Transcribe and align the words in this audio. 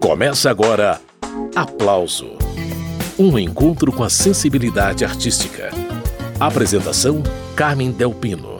Começa 0.00 0.50
agora 0.50 1.00
Aplauso 1.54 2.36
Um 3.18 3.38
encontro 3.38 3.90
com 3.90 4.04
a 4.04 4.10
sensibilidade 4.10 5.04
artística. 5.04 5.70
Apresentação: 6.38 7.22
Carmen 7.56 7.90
Delpino. 7.90 8.56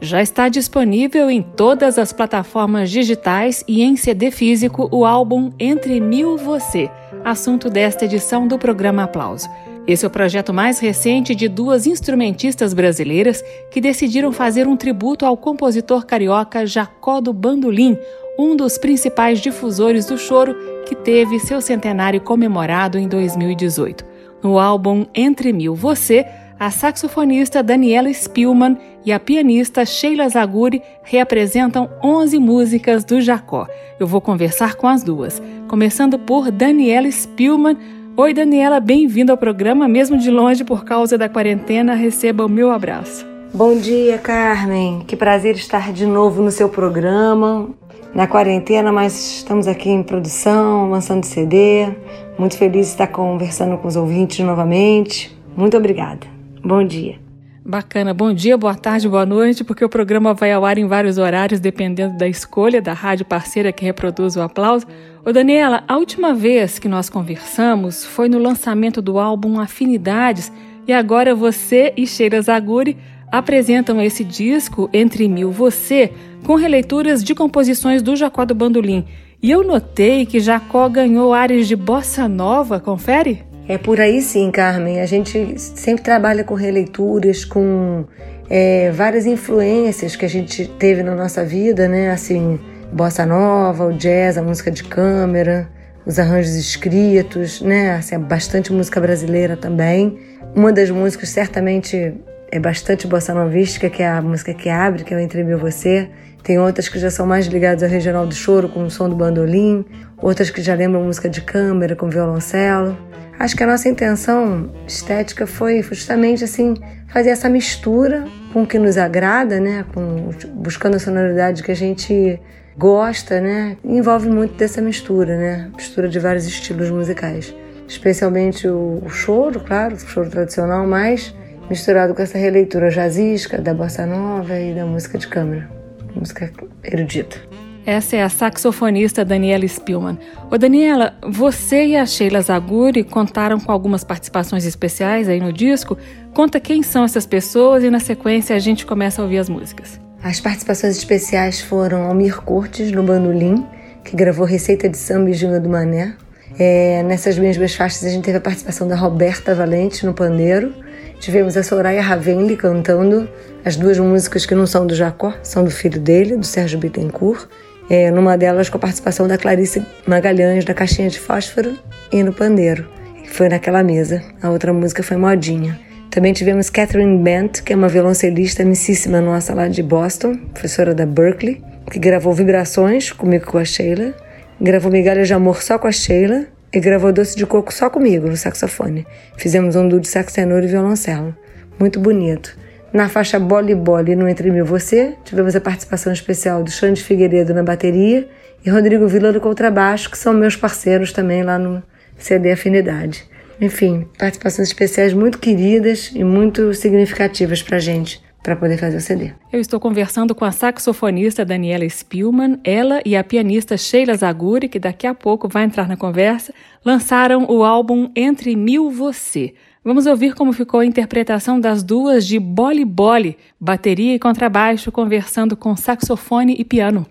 Já 0.00 0.22
está 0.22 0.48
disponível 0.48 1.30
em 1.30 1.42
todas 1.42 1.98
as 1.98 2.14
plataformas 2.14 2.90
digitais 2.90 3.62
e 3.68 3.82
em 3.82 3.94
CD 3.94 4.30
físico 4.30 4.88
o 4.90 5.04
álbum 5.04 5.52
Entre 5.58 6.00
Mil 6.00 6.38
Você, 6.38 6.88
assunto 7.24 7.68
desta 7.68 8.04
edição 8.04 8.46
do 8.46 8.58
programa 8.58 9.04
Aplauso. 9.04 9.48
Esse 9.86 10.04
é 10.04 10.08
o 10.08 10.10
projeto 10.10 10.52
mais 10.52 10.78
recente 10.78 11.34
de 11.34 11.48
duas 11.48 11.86
instrumentistas 11.86 12.74
brasileiras 12.74 13.42
que 13.70 13.80
decidiram 13.80 14.32
fazer 14.32 14.66
um 14.66 14.76
tributo 14.76 15.24
ao 15.24 15.36
compositor 15.36 16.04
carioca 16.04 16.66
Jacó 16.66 17.20
do 17.20 17.32
Bandolim, 17.32 17.96
um 18.38 18.54
dos 18.54 18.76
principais 18.76 19.40
difusores 19.40 20.06
do 20.06 20.18
choro 20.18 20.54
que 20.86 20.94
teve 20.94 21.40
seu 21.40 21.60
centenário 21.60 22.20
comemorado 22.20 22.98
em 22.98 23.08
2018. 23.08 24.04
No 24.42 24.58
álbum 24.58 25.06
Entre 25.14 25.52
Mil 25.52 25.74
Você, 25.74 26.24
a 26.58 26.70
saxofonista 26.70 27.62
Daniela 27.62 28.12
Spielmann 28.12 28.76
e 29.04 29.12
a 29.12 29.20
pianista 29.20 29.84
Sheila 29.84 30.28
Zaguri 30.28 30.82
reapresentam 31.02 31.88
11 32.02 32.38
músicas 32.38 33.04
do 33.04 33.20
Jacó. 33.20 33.66
Eu 33.98 34.06
vou 34.06 34.20
conversar 34.20 34.74
com 34.74 34.88
as 34.88 35.02
duas, 35.02 35.40
começando 35.68 36.18
por 36.18 36.50
Daniela 36.50 37.10
Spielmann. 37.10 37.76
Oi, 38.16 38.34
Daniela, 38.34 38.80
bem-vinda 38.80 39.32
ao 39.32 39.38
programa, 39.38 39.86
mesmo 39.86 40.18
de 40.18 40.30
longe 40.30 40.64
por 40.64 40.84
causa 40.84 41.16
da 41.16 41.28
quarentena. 41.28 41.94
Receba 41.94 42.44
o 42.44 42.48
meu 42.48 42.72
abraço. 42.72 43.24
Bom 43.54 43.76
dia, 43.76 44.18
Carmen. 44.18 45.04
Que 45.06 45.16
prazer 45.16 45.54
estar 45.54 45.92
de 45.92 46.04
novo 46.04 46.42
no 46.42 46.50
seu 46.50 46.68
programa. 46.68 47.70
Na 48.12 48.26
quarentena, 48.26 48.90
mas 48.90 49.38
estamos 49.38 49.68
aqui 49.68 49.90
em 49.90 50.02
produção, 50.02 50.90
lançando 50.90 51.24
CD. 51.24 51.88
Muito 52.36 52.56
feliz 52.56 52.86
de 52.86 52.92
estar 52.92 53.06
conversando 53.06 53.78
com 53.78 53.86
os 53.86 53.96
ouvintes 53.96 54.44
novamente. 54.44 55.36
Muito 55.56 55.76
obrigada. 55.76 56.37
Bom 56.68 56.84
dia. 56.84 57.18
Bacana. 57.64 58.12
Bom 58.12 58.30
dia, 58.30 58.54
boa 58.58 58.74
tarde, 58.74 59.08
boa 59.08 59.24
noite, 59.24 59.64
porque 59.64 59.82
o 59.82 59.88
programa 59.88 60.34
vai 60.34 60.52
ao 60.52 60.66
ar 60.66 60.76
em 60.76 60.86
vários 60.86 61.16
horários, 61.16 61.60
dependendo 61.60 62.18
da 62.18 62.28
escolha 62.28 62.82
da 62.82 62.92
rádio 62.92 63.24
parceira 63.24 63.72
que 63.72 63.86
reproduz 63.86 64.36
o 64.36 64.42
aplauso. 64.42 64.86
Ô 65.24 65.32
Daniela, 65.32 65.82
a 65.88 65.96
última 65.96 66.34
vez 66.34 66.78
que 66.78 66.86
nós 66.86 67.08
conversamos 67.08 68.04
foi 68.04 68.28
no 68.28 68.38
lançamento 68.38 69.00
do 69.00 69.18
álbum 69.18 69.58
Afinidades 69.58 70.52
e 70.86 70.92
agora 70.92 71.34
você 71.34 71.94
e 71.96 72.06
Sheila 72.06 72.42
Zaguri 72.42 72.98
apresentam 73.32 73.98
esse 74.02 74.22
disco 74.22 74.90
Entre 74.92 75.26
Mil 75.26 75.50
Você 75.50 76.12
com 76.44 76.54
releituras 76.54 77.24
de 77.24 77.34
composições 77.34 78.02
do 78.02 78.14
Jacó 78.14 78.44
do 78.44 78.54
Bandolim. 78.54 79.06
E 79.42 79.50
eu 79.50 79.64
notei 79.64 80.26
que 80.26 80.38
Jacó 80.38 80.86
ganhou 80.90 81.32
áreas 81.32 81.66
de 81.66 81.74
bossa 81.74 82.28
nova, 82.28 82.78
confere? 82.78 83.47
É 83.68 83.76
por 83.76 84.00
aí 84.00 84.22
sim, 84.22 84.50
Carmen. 84.50 85.00
A 85.00 85.04
gente 85.04 85.58
sempre 85.58 86.02
trabalha 86.02 86.42
com 86.42 86.54
releituras, 86.54 87.44
com 87.44 88.06
é, 88.48 88.90
várias 88.92 89.26
influências 89.26 90.16
que 90.16 90.24
a 90.24 90.28
gente 90.28 90.66
teve 90.78 91.02
na 91.02 91.14
nossa 91.14 91.44
vida, 91.44 91.86
né? 91.86 92.10
Assim, 92.10 92.58
bossa 92.90 93.26
nova, 93.26 93.84
o 93.84 93.92
jazz, 93.92 94.38
a 94.38 94.42
música 94.42 94.70
de 94.70 94.84
câmera, 94.84 95.68
os 96.06 96.18
arranjos 96.18 96.54
escritos, 96.54 97.60
né? 97.60 97.96
Assim, 97.96 98.18
bastante 98.18 98.72
música 98.72 98.98
brasileira 99.00 99.54
também. 99.54 100.18
Uma 100.56 100.72
das 100.72 100.90
músicas 100.90 101.28
certamente 101.28 102.14
é 102.50 102.58
bastante 102.58 103.06
bossa 103.06 103.34
novística, 103.34 103.90
que 103.90 104.02
é 104.02 104.08
a 104.08 104.22
música 104.22 104.54
que 104.54 104.70
abre, 104.70 105.04
que 105.04 105.12
é 105.12 105.16
o 105.18 105.20
Entre 105.20 105.44
Mil 105.44 105.58
Você. 105.58 106.08
Tem 106.42 106.58
outras 106.58 106.88
que 106.88 106.98
já 106.98 107.10
são 107.10 107.26
mais 107.26 107.46
ligadas 107.46 107.82
ao 107.82 107.88
regional 107.88 108.26
do 108.26 108.34
choro, 108.34 108.68
com 108.68 108.84
o 108.84 108.90
som 108.90 109.08
do 109.08 109.16
bandolim. 109.16 109.84
Outras 110.16 110.50
que 110.50 110.62
já 110.62 110.74
lembram 110.74 111.02
música 111.02 111.28
de 111.28 111.40
câmera, 111.42 111.94
com 111.94 112.08
violoncelo. 112.08 112.96
Acho 113.38 113.56
que 113.56 113.62
a 113.62 113.66
nossa 113.66 113.88
intenção 113.88 114.70
estética 114.86 115.46
foi 115.46 115.82
justamente 115.82 116.42
assim 116.42 116.74
fazer 117.08 117.30
essa 117.30 117.48
mistura 117.48 118.26
com 118.52 118.62
o 118.62 118.66
que 118.66 118.78
nos 118.78 118.98
agrada, 118.98 119.60
né? 119.60 119.84
Com, 119.94 120.30
buscando 120.54 120.96
a 120.96 120.98
sonoridade 120.98 121.62
que 121.62 121.70
a 121.70 121.76
gente 121.76 122.40
gosta, 122.78 123.40
né? 123.40 123.76
envolve 123.84 124.28
muito 124.28 124.54
dessa 124.54 124.80
mistura, 124.80 125.36
né? 125.36 125.70
Mistura 125.76 126.08
de 126.08 126.18
vários 126.20 126.46
estilos 126.46 126.90
musicais. 126.90 127.52
Especialmente 127.88 128.68
o, 128.68 129.02
o 129.04 129.08
choro, 129.08 129.60
claro, 129.60 129.96
o 129.96 129.98
choro 129.98 130.30
tradicional, 130.30 130.86
mas 130.86 131.34
misturado 131.68 132.14
com 132.14 132.22
essa 132.22 132.38
releitura 132.38 132.88
jazzística 132.90 133.60
da 133.60 133.74
bossa 133.74 134.06
nova 134.06 134.58
e 134.58 134.74
da 134.74 134.86
música 134.86 135.18
de 135.18 135.26
câmara, 135.26 135.68
música 136.14 136.52
erudita. 136.84 137.38
Essa 137.86 138.16
é 138.16 138.22
a 138.22 138.28
saxofonista 138.28 139.24
Daniela 139.24 139.66
Spielmann. 139.66 140.18
Ô 140.50 140.58
Daniela, 140.58 141.14
você 141.26 141.86
e 141.86 141.96
a 141.96 142.04
Sheila 142.04 142.42
Zaguri 142.42 143.02
contaram 143.02 143.58
com 143.58 143.72
algumas 143.72 144.04
participações 144.04 144.66
especiais 144.66 145.26
aí 145.26 145.40
no 145.40 145.50
disco. 145.50 145.96
Conta 146.34 146.60
quem 146.60 146.82
são 146.82 147.02
essas 147.02 147.24
pessoas 147.24 147.82
e 147.82 147.88
na 147.88 147.98
sequência 147.98 148.54
a 148.54 148.58
gente 148.58 148.84
começa 148.84 149.22
a 149.22 149.24
ouvir 149.24 149.38
as 149.38 149.48
músicas. 149.48 149.98
As 150.22 150.38
participações 150.38 150.98
especiais 150.98 151.62
foram 151.62 152.02
Almir 152.02 152.42
Cortes 152.42 152.92
no 152.92 153.02
bandolim, 153.02 153.64
que 154.04 154.14
gravou 154.14 154.44
Receita 154.44 154.86
de 154.86 154.98
Samba 154.98 155.30
e 155.30 155.32
Ginga 155.32 155.58
do 155.58 155.70
Mané. 155.70 156.14
É, 156.58 157.02
nessas 157.04 157.38
mesmas 157.38 157.74
faixas 157.74 158.04
a 158.04 158.10
gente 158.10 158.24
teve 158.24 158.36
a 158.36 158.40
participação 158.40 158.86
da 158.86 158.96
Roberta 158.96 159.54
Valente 159.54 160.04
no 160.04 160.12
pandeiro. 160.12 160.74
Tivemos 161.20 161.56
a 161.56 161.62
Soraya 161.62 162.00
Ravenli 162.00 162.56
cantando 162.56 163.28
as 163.64 163.76
duas 163.76 163.98
músicas 163.98 164.46
que 164.46 164.54
não 164.54 164.66
são 164.66 164.86
do 164.86 164.94
Jacó, 164.94 165.34
são 165.42 165.64
do 165.64 165.70
filho 165.70 166.00
dele, 166.00 166.36
do 166.36 166.46
Sérgio 166.46 166.78
Bittencourt 166.78 167.48
é, 167.88 168.10
numa 168.10 168.36
delas 168.36 168.68
com 168.68 168.76
a 168.76 168.80
participação 168.80 169.26
da 169.26 169.38
Clarice 169.38 169.84
Magalhães 170.06 170.64
da 170.64 170.74
Caixinha 170.74 171.08
de 171.08 171.18
Fósforo 171.18 171.78
e 172.12 172.22
no 172.22 172.32
Pandeiro, 172.32 172.86
foi 173.26 173.48
naquela 173.48 173.82
mesa. 173.82 174.22
A 174.42 174.50
outra 174.50 174.72
música 174.72 175.02
foi 175.02 175.16
Modinha. 175.16 175.78
Também 176.10 176.32
tivemos 176.32 176.70
Catherine 176.70 177.22
Bent, 177.22 177.62
que 177.62 177.72
é 177.72 177.76
uma 177.76 177.88
violoncelista 177.88 178.62
amicíssima 178.62 179.20
nossa 179.20 179.54
lá 179.54 179.68
de 179.68 179.82
Boston, 179.82 180.36
professora 180.52 180.94
da 180.94 181.06
Berkeley, 181.06 181.62
que 181.90 181.98
gravou 181.98 182.32
Vibrações 182.32 183.12
comigo 183.12 183.46
com 183.46 183.58
a 183.58 183.64
Sheila, 183.64 184.14
gravou 184.60 184.90
Migalha 184.90 185.24
de 185.24 185.32
Amor 185.32 185.62
só 185.62 185.78
com 185.78 185.86
a 185.86 185.92
Sheila 185.92 186.46
e 186.72 186.80
gravou 186.80 187.12
Doce 187.12 187.36
de 187.36 187.46
Coco 187.46 187.72
só 187.72 187.88
comigo 187.88 188.28
no 188.28 188.36
saxofone. 188.36 189.06
Fizemos 189.36 189.76
um 189.76 189.88
duo 189.88 190.00
de 190.00 190.08
sax 190.08 190.32
tenor 190.32 190.62
e 190.62 190.66
violoncelo. 190.66 191.34
Muito 191.78 191.98
bonito. 191.98 192.56
Na 192.92 193.08
faixa 193.08 193.38
Bole 193.38 193.74
Bole 193.74 194.16
no 194.16 194.28
Entre 194.28 194.50
Mil 194.50 194.64
Você, 194.64 195.14
tivemos 195.24 195.54
a 195.54 195.60
participação 195.60 196.12
especial 196.12 196.62
do 196.62 196.70
Xande 196.70 197.02
Figueiredo 197.02 197.52
na 197.52 197.62
bateria 197.62 198.28
e 198.64 198.70
Rodrigo 198.70 199.06
Vila 199.06 199.32
no 199.32 199.40
contrabaixo, 199.40 200.10
que 200.10 200.18
são 200.18 200.32
meus 200.32 200.56
parceiros 200.56 201.12
também 201.12 201.42
lá 201.42 201.58
no 201.58 201.82
CD 202.16 202.52
Afinidade. 202.52 203.24
Enfim, 203.60 204.06
participações 204.18 204.68
especiais 204.68 205.12
muito 205.12 205.38
queridas 205.38 206.10
e 206.14 206.22
muito 206.22 206.72
significativas 206.74 207.62
para 207.62 207.78
gente 207.78 208.27
para 208.42 208.56
poder 208.56 208.78
fazer 208.78 208.96
o 208.96 209.00
CD. 209.00 209.32
Eu 209.52 209.60
estou 209.60 209.78
conversando 209.78 210.34
com 210.34 210.44
a 210.44 210.52
saxofonista 210.52 211.44
Daniela 211.44 211.88
Spielmann, 211.88 212.58
ela 212.64 213.00
e 213.04 213.16
a 213.16 213.24
pianista 213.24 213.76
Sheila 213.76 214.14
Zaguri, 214.14 214.68
que 214.68 214.78
daqui 214.78 215.06
a 215.06 215.14
pouco 215.14 215.48
vai 215.48 215.64
entrar 215.64 215.88
na 215.88 215.96
conversa, 215.96 216.52
lançaram 216.84 217.44
o 217.48 217.64
álbum 217.64 218.10
Entre 218.14 218.54
Mil 218.56 218.90
Você. 218.90 219.54
Vamos 219.84 220.06
ouvir 220.06 220.34
como 220.34 220.52
ficou 220.52 220.80
a 220.80 220.86
interpretação 220.86 221.58
das 221.58 221.82
duas 221.82 222.26
de 222.26 222.38
Boli 222.38 222.84
Boli, 222.84 223.38
bateria 223.60 224.14
e 224.14 224.18
contrabaixo 224.18 224.92
conversando 224.92 225.56
com 225.56 225.76
saxofone 225.76 226.54
e 226.58 226.64
piano. 226.64 227.06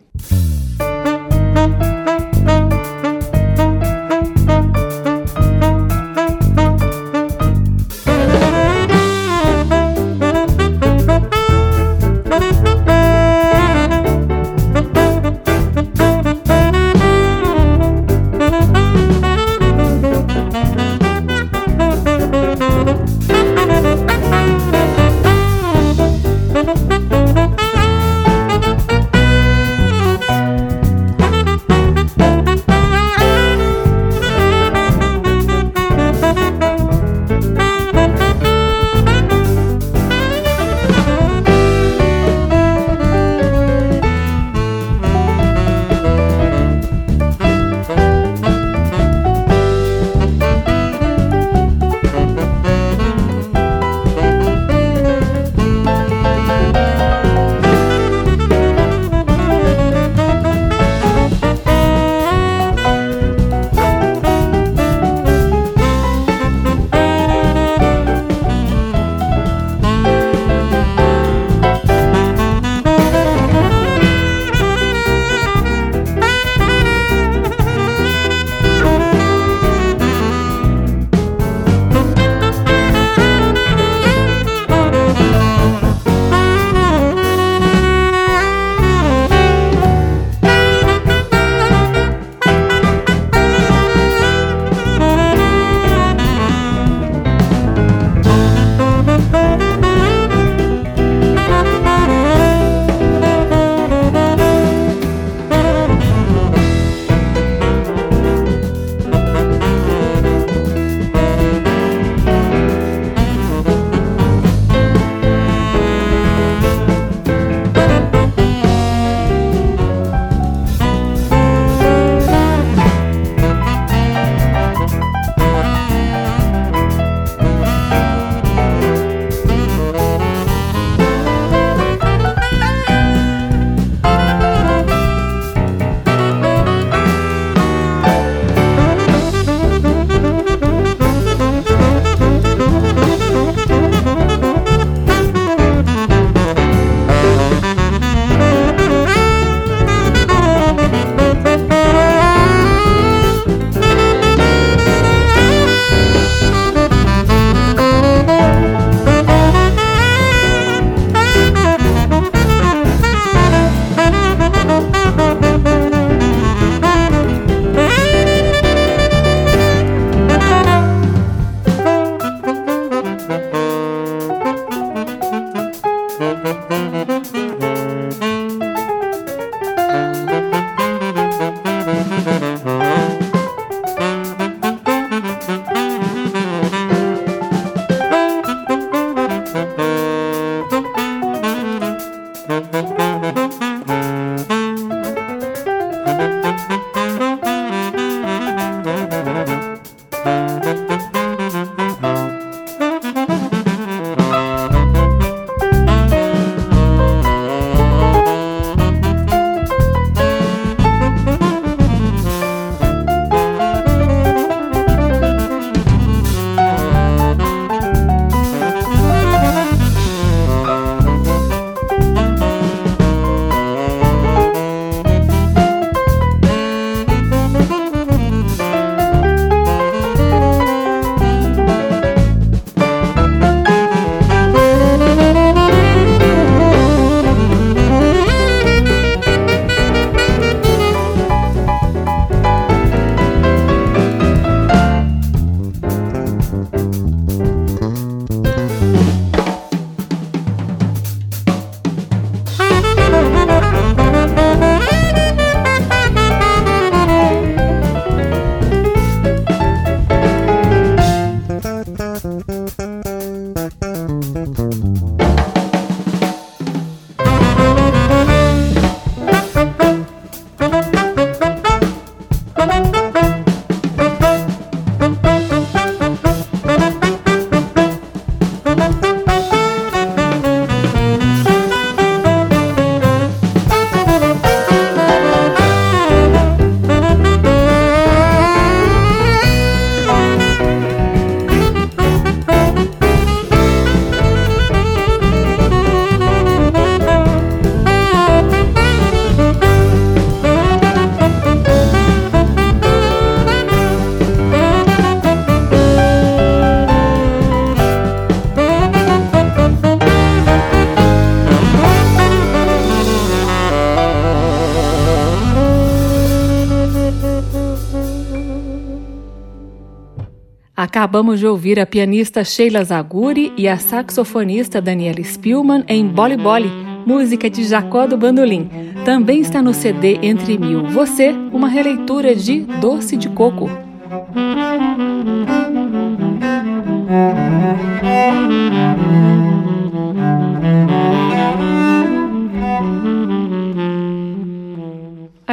Acabamos 320.97 321.39
de 321.39 321.45
ouvir 321.45 321.79
a 321.79 321.85
pianista 321.85 322.43
Sheila 322.43 322.83
Zaguri 322.83 323.53
e 323.55 323.67
a 323.67 323.77
saxofonista 323.77 324.81
Daniela 324.81 325.23
Spielman 325.23 325.83
em 325.87 326.07
Boli 326.07 326.35
Boli, 326.35 326.71
música 327.05 327.47
de 327.47 327.65
Jacó 327.65 328.07
do 328.07 328.17
Bandolim. 328.17 328.67
Também 329.05 329.41
está 329.41 329.61
no 329.61 329.75
CD 329.75 330.17
Entre 330.23 330.57
Mil 330.57 330.87
Você, 330.87 331.35
uma 331.53 331.69
releitura 331.69 332.35
de 332.35 332.61
Doce 332.81 333.15
de 333.15 333.29
Coco. 333.29 333.69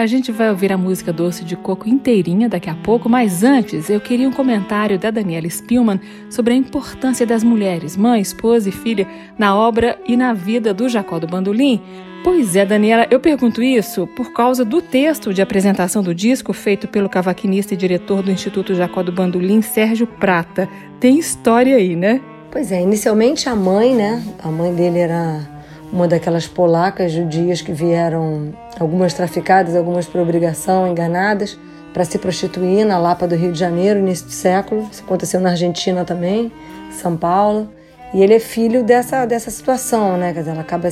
A 0.05 0.07
gente 0.07 0.31
vai 0.31 0.51
ouvir 0.51 0.71
a 0.71 0.77
música 0.77 1.15
Doce 1.15 1.47
de 1.47 1.57
Coco 1.57 1.89
inteirinha 1.89 2.47
daqui 2.47 2.69
a 2.69 2.75
pouco, 2.75 3.09
mas 3.09 3.43
antes 3.43 3.89
eu 3.89 3.99
queria 3.99 4.29
um 4.29 4.33
comentário 4.33 4.99
da 4.99 5.11
Daniela 5.11 5.49
Spielman 5.49 5.99
sobre 6.29 6.53
a 6.53 6.57
importância 6.59 7.25
das 7.25 7.43
mulheres, 7.43 7.97
mãe, 7.97 8.21
esposa 8.21 8.69
e 8.69 8.73
filha, 8.73 9.09
na 9.39 9.57
obra 9.57 9.99
e 10.07 10.15
na 10.15 10.35
vida 10.35 10.75
do 10.75 10.91
Jacó 10.91 11.19
do 11.19 11.27
Bandolim. 11.27 11.81
Pois 12.23 12.55
é, 12.55 12.67
Daniela, 12.67 13.07
eu 13.11 13.19
pergunto 13.19 13.63
isso 13.63 14.07
por 14.09 14.35
causa 14.35 14.63
do 14.63 14.83
texto 14.83 15.33
de 15.33 15.41
apresentação 15.41 16.03
do 16.03 16.15
disco 16.15 16.53
feito 16.53 16.87
pelo 16.87 17.09
cavaquinista 17.09 17.73
e 17.73 17.77
diretor 17.79 18.23
do 18.23 18.31
Instituto 18.31 18.75
Jacó 18.75 19.03
do 19.03 19.11
Bandolim, 19.11 19.63
Sérgio 19.63 20.07
Prata. 20.07 20.69
Tem 21.01 21.19
história 21.19 21.77
aí, 21.77 21.97
né? 21.97 22.21
Pois 22.51 22.71
é, 22.71 22.83
inicialmente 22.83 23.49
a 23.49 23.57
mãe, 23.57 23.95
né? 23.95 24.23
A 24.43 24.51
mãe 24.51 24.75
dele 24.75 24.99
era 24.99 25.54
uma 25.93 26.09
daquelas 26.09 26.47
polacas 26.47 27.13
judias 27.13 27.61
que 27.61 27.73
vieram, 27.73 28.53
algumas 28.79 29.15
traficadas, 29.15 29.77
algumas 29.77 30.07
por 30.07 30.21
obrigação, 30.21 30.89
enganadas, 30.89 31.59
para 31.93 32.05
se 32.05 32.19
prostituir 32.19 32.85
na 32.85 32.99
Lapa 32.99 33.27
do 33.29 33.37
Rio 33.37 33.53
de 33.53 33.59
Janeiro, 33.59 34.01
início 34.01 34.27
do 34.27 34.33
século. 34.33 34.89
Isso 34.91 35.03
aconteceu 35.05 35.41
na 35.41 35.51
Argentina 35.51 36.05
também, 36.05 36.51
São 36.91 37.17
Paulo. 37.17 37.69
E 38.13 38.23
ele 38.23 38.35
é 38.35 38.39
filho 38.39 38.83
dessa, 38.85 39.27
dessa 39.27 39.51
situação, 39.51 40.17
né? 40.17 40.33
Quer 40.33 40.41
dizer, 40.41 40.51
ela 40.53 40.61
acaba 40.61 40.89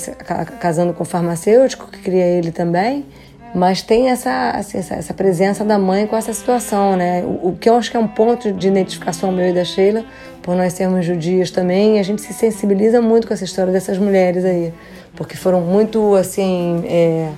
casando 0.58 0.92
com 0.92 1.02
o 1.02 1.06
farmacêutico, 1.06 1.88
que 1.88 2.00
cria 2.00 2.24
ele 2.24 2.50
também, 2.50 3.06
mas 3.54 3.82
tem 3.82 4.10
essa, 4.10 4.50
assim, 4.50 4.78
essa, 4.78 4.94
essa, 4.94 5.14
presença 5.14 5.64
da 5.64 5.78
mãe 5.78 6.06
com 6.06 6.16
essa 6.16 6.32
situação, 6.32 6.96
né? 6.96 7.22
O, 7.22 7.50
o, 7.50 7.56
que 7.56 7.68
eu 7.68 7.76
acho 7.76 7.90
que 7.90 7.96
é 7.96 8.00
um 8.00 8.08
ponto 8.08 8.52
de 8.52 8.66
identificação 8.66 9.30
meu 9.30 9.48
e 9.48 9.52
da 9.52 9.64
Sheila, 9.64 10.04
por 10.42 10.56
nós 10.56 10.72
sermos 10.72 11.06
judias 11.06 11.50
também, 11.50 11.98
a 11.98 12.02
gente 12.02 12.22
se 12.22 12.32
sensibiliza 12.32 13.00
muito 13.00 13.26
com 13.26 13.34
essa 13.34 13.44
história 13.44 13.72
dessas 13.72 13.98
mulheres 13.98 14.44
aí, 14.44 14.72
porque 15.14 15.36
foram 15.36 15.60
muito, 15.60 16.14
assim, 16.14 16.82
é, 16.86 17.30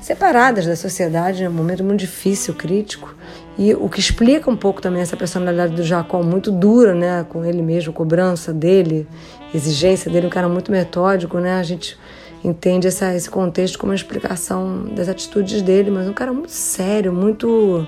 separadas 0.00 0.66
da 0.66 0.76
sociedade, 0.76 1.42
né? 1.42 1.48
um 1.48 1.52
momento 1.52 1.82
muito 1.82 2.00
difícil, 2.00 2.54
crítico, 2.54 3.14
e 3.58 3.74
o 3.74 3.88
que 3.88 4.00
explica 4.00 4.50
um 4.50 4.56
pouco 4.56 4.80
também 4.80 5.02
essa 5.02 5.16
personalidade 5.16 5.74
do 5.74 5.82
Jacó 5.82 6.22
muito 6.22 6.50
dura, 6.50 6.94
né, 6.94 7.26
com 7.28 7.44
ele 7.44 7.60
mesmo, 7.60 7.92
cobrança 7.92 8.52
dele, 8.52 9.06
exigência 9.54 10.10
dele, 10.10 10.26
um 10.26 10.30
cara 10.30 10.48
muito 10.48 10.72
metódico, 10.72 11.38
né? 11.38 11.58
A 11.58 11.62
gente 11.62 11.98
entende 12.42 12.88
essa, 12.88 13.14
esse 13.14 13.28
contexto 13.28 13.78
como 13.78 13.90
uma 13.90 13.96
explicação 13.96 14.86
das 14.94 15.08
atitudes 15.08 15.60
dele, 15.60 15.90
mas 15.90 16.08
um 16.08 16.12
cara 16.12 16.32
muito 16.32 16.52
sério, 16.52 17.12
muito 17.12 17.86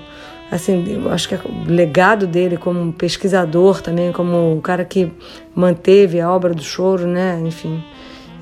assim, 0.55 0.83
eu 0.87 1.09
acho 1.11 1.27
que 1.27 1.35
é 1.35 1.39
o 1.43 1.71
legado 1.71 2.27
dele 2.27 2.57
como 2.57 2.91
pesquisador 2.93 3.81
também, 3.81 4.11
como 4.11 4.57
o 4.57 4.61
cara 4.61 4.85
que 4.85 5.11
manteve 5.55 6.19
a 6.19 6.31
obra 6.31 6.53
do 6.53 6.63
choro, 6.63 7.07
né? 7.07 7.41
Enfim, 7.43 7.83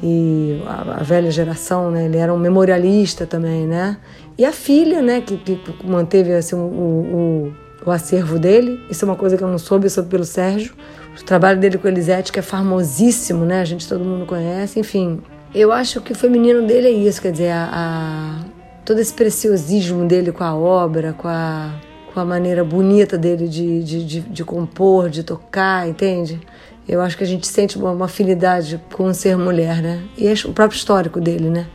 e 0.04 0.62
a, 0.66 1.00
a, 1.00 1.04
velha 1.04 1.30
geração, 1.32 1.92
né? 1.92 2.06
Ele 2.06 2.18
era 2.18 2.34
um 2.34 2.38
memorialista 2.38 3.26
também, 3.26 3.68
né? 3.68 3.98
E 4.38 4.44
a 4.44 4.52
filha, 4.52 5.02
né? 5.02 5.22
Que, 5.22 5.38
que 5.38 5.60
manteve 5.86 6.34
assim, 6.34 6.56
o, 6.56 6.60
o, 6.60 7.54
o, 7.86 7.92
acervo 7.92 8.40
dele. 8.40 8.80
Isso 8.90 9.06
é 9.06 9.08
uma 9.08 9.16
coisa 9.16 9.38
que 9.38 9.44
eu 9.44 9.48
não 9.48 9.60
soube, 9.60 9.86
eu 9.86 9.90
soube 9.90 10.10
pelo 10.10 10.26
Sérgio. 10.26 10.74
O 11.20 11.24
trabalho 11.24 11.60
dele 11.60 11.78
com 11.78 11.88
Elisete, 11.88 12.32
que 12.32 12.40
é 12.40 12.42
famosíssimo, 12.42 13.46
né? 13.46 13.62
A 13.62 13.66
gente 13.66 13.88
todo 13.88 14.04
mundo 14.04 14.26
conhece. 14.26 14.80
Enfim, 14.80 15.22
eu 15.54 15.72
acho 15.72 16.02
que 16.02 16.14
o 16.14 16.16
feminino 16.16 16.66
dele 16.66 16.88
é 16.88 16.92
isso, 16.92 17.22
quer 17.22 17.32
dizer, 17.32 17.52
a, 17.52 17.70
a 17.72 18.46
todo 18.84 19.00
esse 19.00 19.14
preciosismo 19.14 20.08
dele 20.08 20.32
com 20.32 20.44
a 20.44 20.56
obra, 20.56 21.14
com 21.14 21.28
a 21.28 21.72
com 22.14 22.20
a 22.20 22.26
maneira 22.26 22.64
bonita 22.64 23.18
dele 23.18 23.48
de, 23.48 23.84
de, 23.84 24.06
de, 24.06 24.20
de, 24.22 24.44
compor, 24.44 25.10
de 25.10 25.24
tocar, 25.24 25.88
entende? 25.88 26.40
Eu 26.88 27.02
acho 27.02 27.18
que 27.18 27.24
a 27.24 27.28
gente 27.28 27.48
sente 27.48 27.78
uma, 27.78 28.06
afinidade 28.06 28.80
com 28.94 29.06
o 29.06 29.14
ser 29.14 29.38
mulher, 29.38 29.82
né? 29.82 30.02
E 30.18 30.32
o 30.46 30.54
próprio 30.54 30.78
histórico 30.78 31.20
dele, 31.22 31.50
né? 31.50 31.68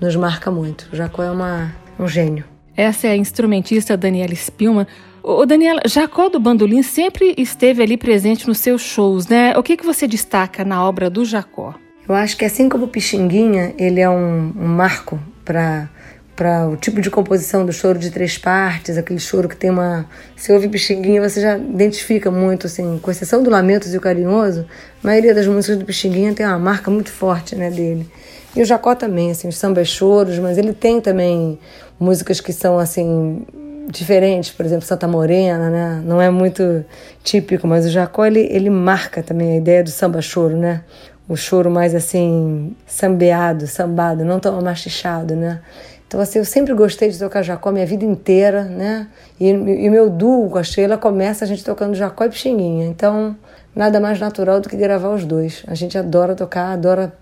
Nos 0.00 0.16
marca 0.16 0.50
muito. 0.50 0.88
O 0.92 0.96
Jacó 0.96 1.22
é 1.22 1.30
uma, 1.30 1.72
um 1.98 2.08
gênio. 2.08 2.44
Essa 2.76 3.08
é 3.08 3.10
a 3.10 3.16
instrumentista 3.16 3.96
Daniela 3.96 4.34
Spilman. 4.34 4.86
O 5.22 5.46
Daniela, 5.46 5.80
Jacó 5.86 6.28
do 6.28 6.38
Bandolim 6.38 6.82
sempre 6.82 7.34
esteve 7.38 7.82
ali 7.82 7.96
presente 7.96 8.46
nos 8.46 8.58
seus 8.58 8.82
shows, 8.82 9.26
né? 9.26 9.56
O 9.56 9.62
que, 9.62 9.76
que 9.76 9.84
você 9.84 10.06
destaca 10.06 10.64
na 10.64 10.86
obra 10.86 11.08
do 11.08 11.24
Jacó? 11.24 11.74
Eu 12.06 12.14
acho 12.14 12.36
que 12.36 12.44
assim 12.44 12.68
como 12.68 12.84
o 12.84 12.88
Pixinguinha, 12.88 13.74
ele 13.78 14.00
é 14.00 14.10
um, 14.10 14.52
um 14.54 14.68
marco 14.68 15.18
para 15.44 15.88
para 16.36 16.68
o 16.68 16.76
tipo 16.76 17.00
de 17.00 17.10
composição 17.10 17.64
do 17.64 17.72
choro 17.72 17.98
de 17.98 18.10
três 18.10 18.36
partes, 18.36 18.98
aquele 18.98 19.20
choro 19.20 19.48
que 19.48 19.56
tem 19.56 19.70
uma. 19.70 20.06
Se 20.36 20.52
ouve 20.52 20.68
Pixinguinha, 20.68 21.26
você 21.26 21.40
já 21.40 21.56
identifica 21.56 22.30
muito, 22.30 22.66
assim, 22.66 22.98
com 23.00 23.10
exceção 23.10 23.42
do 23.42 23.50
Lamentos 23.50 23.94
e 23.94 23.96
o 23.96 24.00
Carinhoso, 24.00 24.66
a 25.02 25.06
maioria 25.06 25.34
das 25.34 25.46
músicas 25.46 25.78
do 25.78 25.84
Pixinguinha 25.84 26.34
tem 26.34 26.44
uma 26.44 26.58
marca 26.58 26.90
muito 26.90 27.10
forte 27.10 27.54
né, 27.54 27.70
dele. 27.70 28.08
E 28.56 28.62
o 28.62 28.64
Jacó 28.64 28.94
também, 28.94 29.30
assim, 29.30 29.48
os 29.48 29.56
sambas 29.56 29.88
choros, 29.88 30.38
mas 30.38 30.58
ele 30.58 30.72
tem 30.72 31.00
também 31.00 31.58
músicas 31.98 32.40
que 32.40 32.52
são, 32.52 32.78
assim, 32.78 33.44
diferentes, 33.88 34.50
por 34.50 34.64
exemplo, 34.64 34.84
Santa 34.84 35.06
Morena, 35.06 35.70
né? 35.70 36.02
Não 36.04 36.20
é 36.20 36.30
muito 36.30 36.84
típico, 37.22 37.66
mas 37.66 37.86
o 37.86 37.90
Jacó, 37.90 38.24
ele, 38.24 38.40
ele 38.50 38.70
marca 38.70 39.22
também 39.22 39.52
a 39.52 39.56
ideia 39.56 39.82
do 39.82 39.90
samba 39.90 40.20
choro, 40.20 40.56
né? 40.56 40.82
O 41.28 41.36
choro 41.36 41.70
mais, 41.70 41.94
assim, 41.94 42.76
sambeado, 42.86 43.66
sambado, 43.66 44.24
não 44.24 44.38
tão 44.38 44.60
machichado, 44.60 45.34
né? 45.34 45.60
Então, 46.06 46.20
assim, 46.20 46.38
eu 46.38 46.44
sempre 46.44 46.72
gostei 46.74 47.08
de 47.08 47.18
tocar 47.18 47.42
Jacó 47.42 47.72
minha 47.72 47.86
vida 47.86 48.04
inteira, 48.04 48.62
né? 48.62 49.08
E, 49.40 49.52
o 49.52 49.90
meu 49.90 50.08
duo 50.08 50.50
com 50.50 50.58
a 50.58 50.62
Sheila 50.62 50.96
começa 50.96 51.44
a 51.44 51.48
gente 51.48 51.64
tocando 51.64 51.94
Jacó 51.94 52.24
e 52.24 52.28
Pixinguinha. 52.28 52.86
Então, 52.86 53.36
nada 53.74 53.98
mais 53.98 54.20
natural 54.20 54.60
do 54.60 54.68
que 54.68 54.76
gravar 54.76 55.08
os 55.08 55.24
dois. 55.24 55.64
A 55.66 55.74
gente 55.74 55.98
adora 55.98 56.34
tocar, 56.34 56.72
adora. 56.72 57.12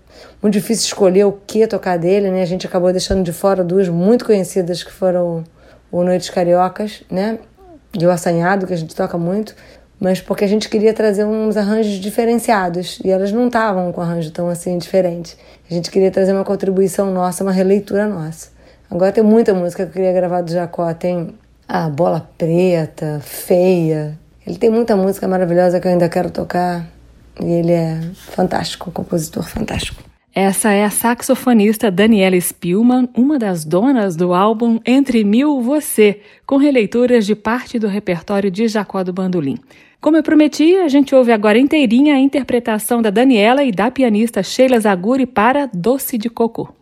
Muito 0.41 0.53
difícil 0.53 0.85
escolher 0.85 1.25
o 1.25 1.31
que 1.31 1.65
tocar 1.65 1.97
dele, 1.97 2.29
né? 2.29 2.43
A 2.43 2.45
gente 2.45 2.67
acabou 2.67 2.91
deixando 2.91 3.23
de 3.23 3.33
fora 3.33 3.63
duas 3.63 3.89
muito 3.89 4.25
conhecidas 4.25 4.83
que 4.83 4.91
foram 4.91 5.43
o 5.91 6.03
Noites 6.03 6.29
Cariocas, 6.29 7.03
né? 7.09 7.39
E 7.97 8.05
o 8.05 8.11
Assanhado, 8.11 8.67
que 8.67 8.73
a 8.73 8.77
gente 8.77 8.95
toca 8.95 9.17
muito, 9.17 9.55
mas 10.03 10.19
porque 10.19 10.43
a 10.43 10.47
gente 10.47 10.67
queria 10.67 10.93
trazer 10.93 11.23
uns 11.23 11.55
arranjos 11.55 11.93
diferenciados 11.93 12.99
e 13.05 13.09
elas 13.09 13.31
não 13.31 13.47
estavam 13.47 13.89
com 13.93 14.01
arranjo 14.01 14.31
tão 14.31 14.49
assim 14.49 14.77
diferente. 14.77 15.37
A 15.71 15.73
gente 15.73 15.89
queria 15.89 16.11
trazer 16.11 16.33
uma 16.33 16.43
contribuição 16.43 17.09
nossa, 17.09 17.41
uma 17.41 17.53
releitura 17.53 18.05
nossa. 18.05 18.49
Agora 18.91 19.13
tem 19.13 19.23
muita 19.23 19.53
música 19.53 19.85
que 19.85 19.91
eu 19.91 19.93
queria 19.93 20.11
gravar 20.11 20.41
do 20.41 20.51
Jacó. 20.51 20.93
Tem 20.93 21.33
a 21.65 21.87
Bola 21.87 22.29
Preta, 22.37 23.21
Feia. 23.23 24.19
Ele 24.45 24.57
tem 24.57 24.69
muita 24.69 24.93
música 24.97 25.25
maravilhosa 25.25 25.79
que 25.79 25.87
eu 25.87 25.91
ainda 25.93 26.09
quero 26.09 26.29
tocar. 26.29 26.85
E 27.41 27.49
ele 27.49 27.71
é 27.71 28.01
fantástico, 28.13 28.89
um 28.89 28.93
compositor 28.93 29.43
fantástico. 29.43 30.03
Essa 30.35 30.71
é 30.71 30.83
a 30.83 30.89
saxofonista 30.89 31.91
Daniela 31.91 32.39
Spielmann, 32.41 33.07
uma 33.15 33.37
das 33.37 33.63
donas 33.63 34.15
do 34.15 34.33
álbum 34.33 34.79
Entre 34.83 35.23
Mil 35.23 35.61
Você, 35.61 36.21
com 36.43 36.57
releituras 36.57 37.27
de 37.27 37.35
parte 37.35 37.77
do 37.77 37.87
repertório 37.87 38.49
de 38.49 38.67
Jacó 38.67 39.03
do 39.03 39.13
Bandolim. 39.13 39.59
Como 40.01 40.17
eu 40.17 40.23
prometi, 40.23 40.75
a 40.77 40.87
gente 40.87 41.13
ouve 41.13 41.31
agora 41.31 41.59
inteirinha 41.59 42.15
a 42.15 42.19
interpretação 42.19 42.99
da 42.99 43.11
Daniela 43.11 43.63
e 43.63 43.71
da 43.71 43.91
pianista 43.91 44.41
Sheila 44.41 44.79
Zaguri 44.79 45.27
para 45.27 45.69
Doce 45.71 46.17
de 46.17 46.31
Coco. 46.31 46.73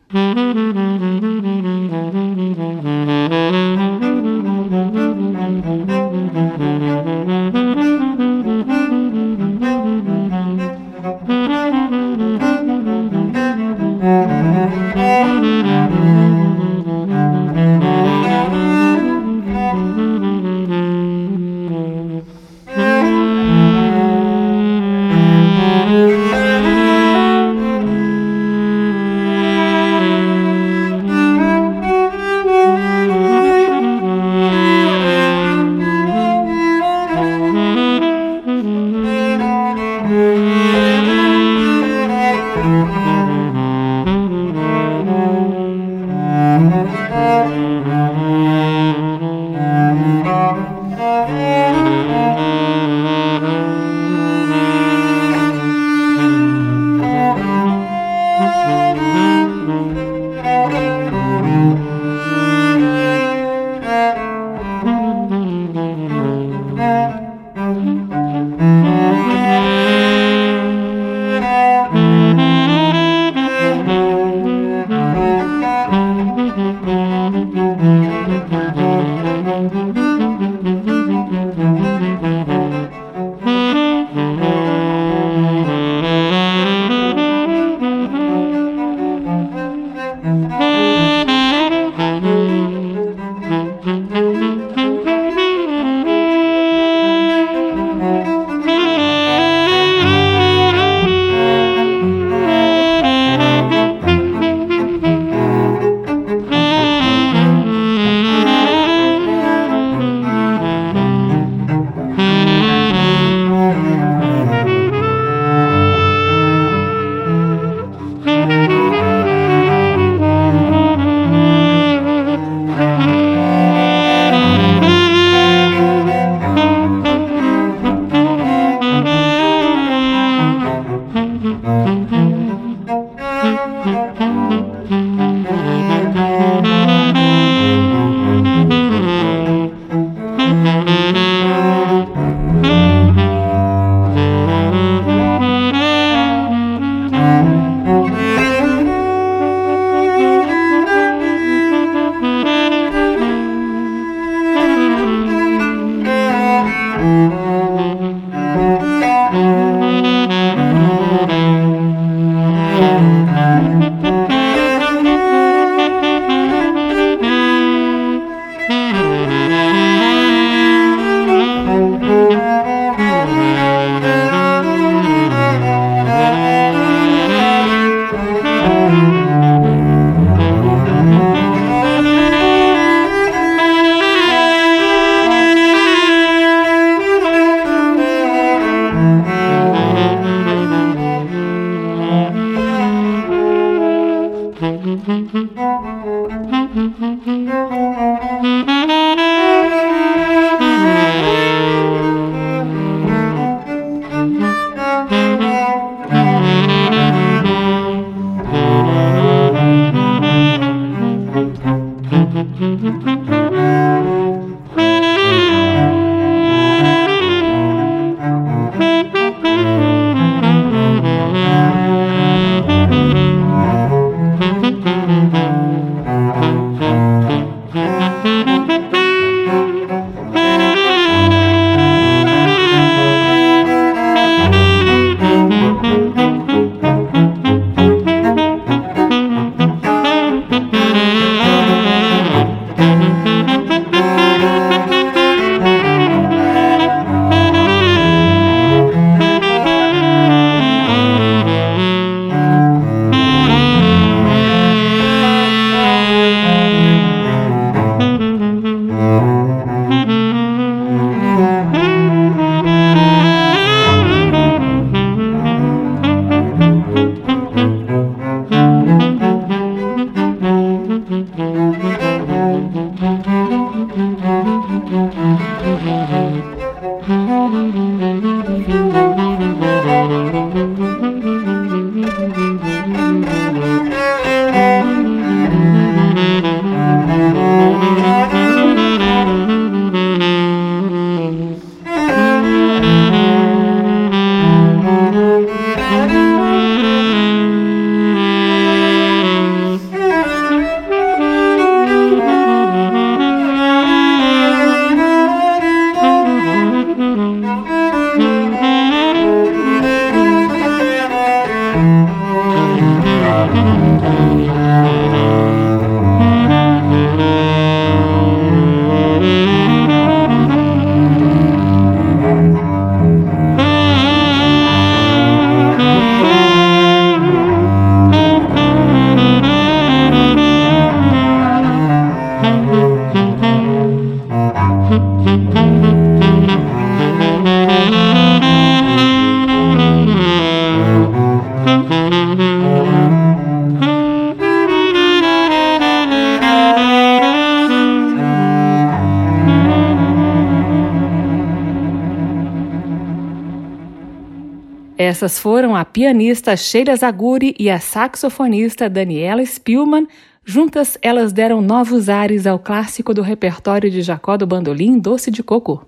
Essas 355.21 355.37
foram 355.37 355.75
a 355.75 355.85
pianista 355.85 356.57
Sheila 356.57 356.95
Zaguri 356.95 357.53
e 357.59 357.69
a 357.69 357.79
saxofonista 357.79 358.89
Daniela 358.89 359.45
Spielmann. 359.45 360.07
Juntas, 360.43 360.97
elas 360.99 361.31
deram 361.31 361.61
novos 361.61 362.09
ares 362.09 362.47
ao 362.47 362.57
clássico 362.57 363.13
do 363.13 363.21
repertório 363.21 363.91
de 363.91 364.01
Jacó 364.01 364.35
do 364.35 364.47
Bandolim, 364.47 364.97
Doce 364.97 365.29
de 365.29 365.43
Coco. 365.43 365.85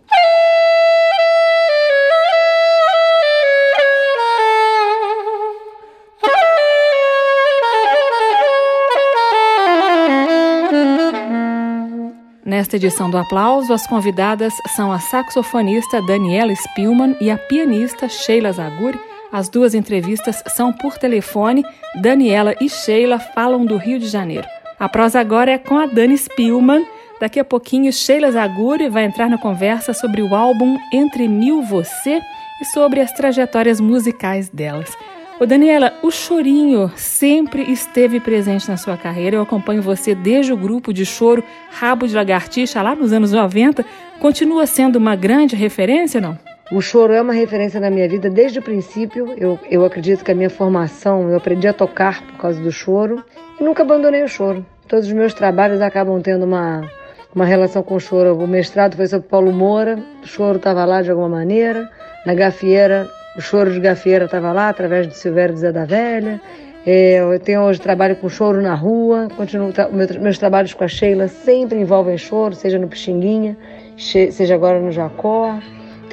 Nesta 12.46 12.76
edição 12.76 13.10
do 13.10 13.18
Aplauso, 13.18 13.74
as 13.74 13.88
convidadas 13.88 14.54
são 14.76 14.92
a 14.92 15.00
saxofonista 15.00 16.00
Daniela 16.04 16.54
Spielmann 16.54 17.16
e 17.20 17.32
a 17.32 17.38
pianista 17.40 18.08
Sheila 18.08 18.52
Zaguri 18.52 19.00
as 19.34 19.50
duas 19.50 19.74
entrevistas 19.74 20.44
são 20.46 20.72
por 20.72 20.96
telefone. 21.00 21.66
Daniela 22.00 22.54
e 22.62 22.70
Sheila 22.70 23.18
falam 23.18 23.66
do 23.66 23.78
Rio 23.78 23.98
de 23.98 24.08
Janeiro. 24.08 24.48
A 24.80 24.88
prosa 24.88 25.20
agora 25.20 25.52
é 25.52 25.58
com 25.58 25.76
a 25.80 25.88
Dani 25.88 26.16
Spielman. 26.16 26.86
Daqui 27.20 27.40
a 27.40 27.44
pouquinho, 27.44 27.92
Sheila 27.92 28.32
Zaguri 28.32 28.90
vai 28.90 29.06
entrar 29.06 29.28
na 29.28 29.40
conversa 29.40 29.92
sobre 29.92 30.22
o 30.22 30.36
álbum 30.36 30.78
Entre 30.94 31.28
Mil 31.28 31.64
Você 31.64 32.22
e 32.62 32.66
sobre 32.66 33.00
as 33.00 33.12
trajetórias 33.12 33.82
musicais 33.82 34.50
delas. 34.50 34.96
Ô 35.40 35.48
Daniela, 35.48 35.94
o 36.04 36.12
chorinho 36.12 36.92
sempre 36.96 37.64
esteve 37.72 38.20
presente 38.20 38.70
na 38.70 38.78
sua 38.78 38.96
carreira. 38.96 39.38
Eu 39.38 39.42
acompanho 39.42 39.82
você 39.82 40.14
desde 40.14 40.54
o 40.54 40.58
grupo 40.58 40.94
de 40.94 41.08
choro 41.08 41.44
Rabo 41.72 42.08
de 42.08 42.14
Lagartixa 42.14 42.84
lá 42.84 42.96
nos 42.96 43.12
anos 43.12 43.32
90. 43.32 43.84
Continua 44.20 44.68
sendo 44.68 44.98
uma 44.98 45.16
grande 45.16 45.56
referência, 45.56 46.22
não? 46.22 46.38
O 46.72 46.82
choro 46.82 47.12
é 47.12 47.22
uma 47.22 47.34
referência 47.34 47.80
na 47.80 47.90
minha 47.90 48.08
vida 48.08 48.30
desde 48.30 48.60
o 48.60 48.62
princípio. 48.62 49.34
Eu, 49.38 49.60
eu 49.70 49.84
acredito 49.84 50.24
que 50.24 50.32
a 50.32 50.36
minha 50.36 50.50
formação, 50.50 51.30
eu 51.30 51.36
aprendi 51.36 51.68
a 51.68 51.74
tocar 51.74 52.22
por 52.22 52.38
causa 52.38 52.62
do 52.62 52.72
choro 52.72 53.24
e 53.60 53.64
nunca 53.64 53.84
abandonei 53.84 54.24
o 54.24 54.30
choro. 54.30 54.66
Todos 54.88 55.08
os 55.08 55.14
meus 55.14 55.34
trabalhos 55.34 55.82
acabam 55.82 56.22
tendo 56.22 56.46
uma, 56.46 56.90
uma 57.36 57.44
relação 57.46 57.84
com 57.84 57.96
o 57.96 58.00
choro. 58.00 58.38
O 58.38 58.48
mestrado 58.48 58.96
foi 58.96 59.08
sobre 59.08 59.28
Paulo 59.28 59.52
Moura, 59.52 60.00
o 60.24 60.28
choro 60.28 60.56
estava 60.58 60.86
lá 60.86 61.02
de 61.02 61.12
alguma 61.12 61.28
maneira. 61.28 61.90
Na 62.26 62.34
gafieira, 62.34 63.10
o 63.36 63.42
choro 63.42 63.72
de 63.72 63.82
gafieira 63.82 64.26
estava 64.26 64.54
lá 64.54 64.70
através 64.70 65.06
do 65.06 65.14
Silvério 65.14 65.58
Zé 65.58 65.72
da 65.72 65.84
Velha. 65.84 66.40
É, 66.86 67.20
eu 67.20 67.40
tenho 67.42 67.62
hoje 67.62 67.80
trabalho 67.80 68.16
com 68.16 68.30
choro 68.30 68.62
na 68.62 68.74
rua, 68.74 69.28
continuo 69.36 69.72
meus 70.20 70.38
trabalhos 70.38 70.74
com 70.74 70.84
a 70.84 70.88
Sheila 70.88 71.30
sempre 71.30 71.80
envolvem 71.80 72.18
choro, 72.18 72.56
seja 72.56 72.78
no 72.78 72.90
Pixinguinha, 72.90 73.58
seja 73.98 74.56
agora 74.56 74.80
no 74.80 74.92
Jacó. 74.92 75.60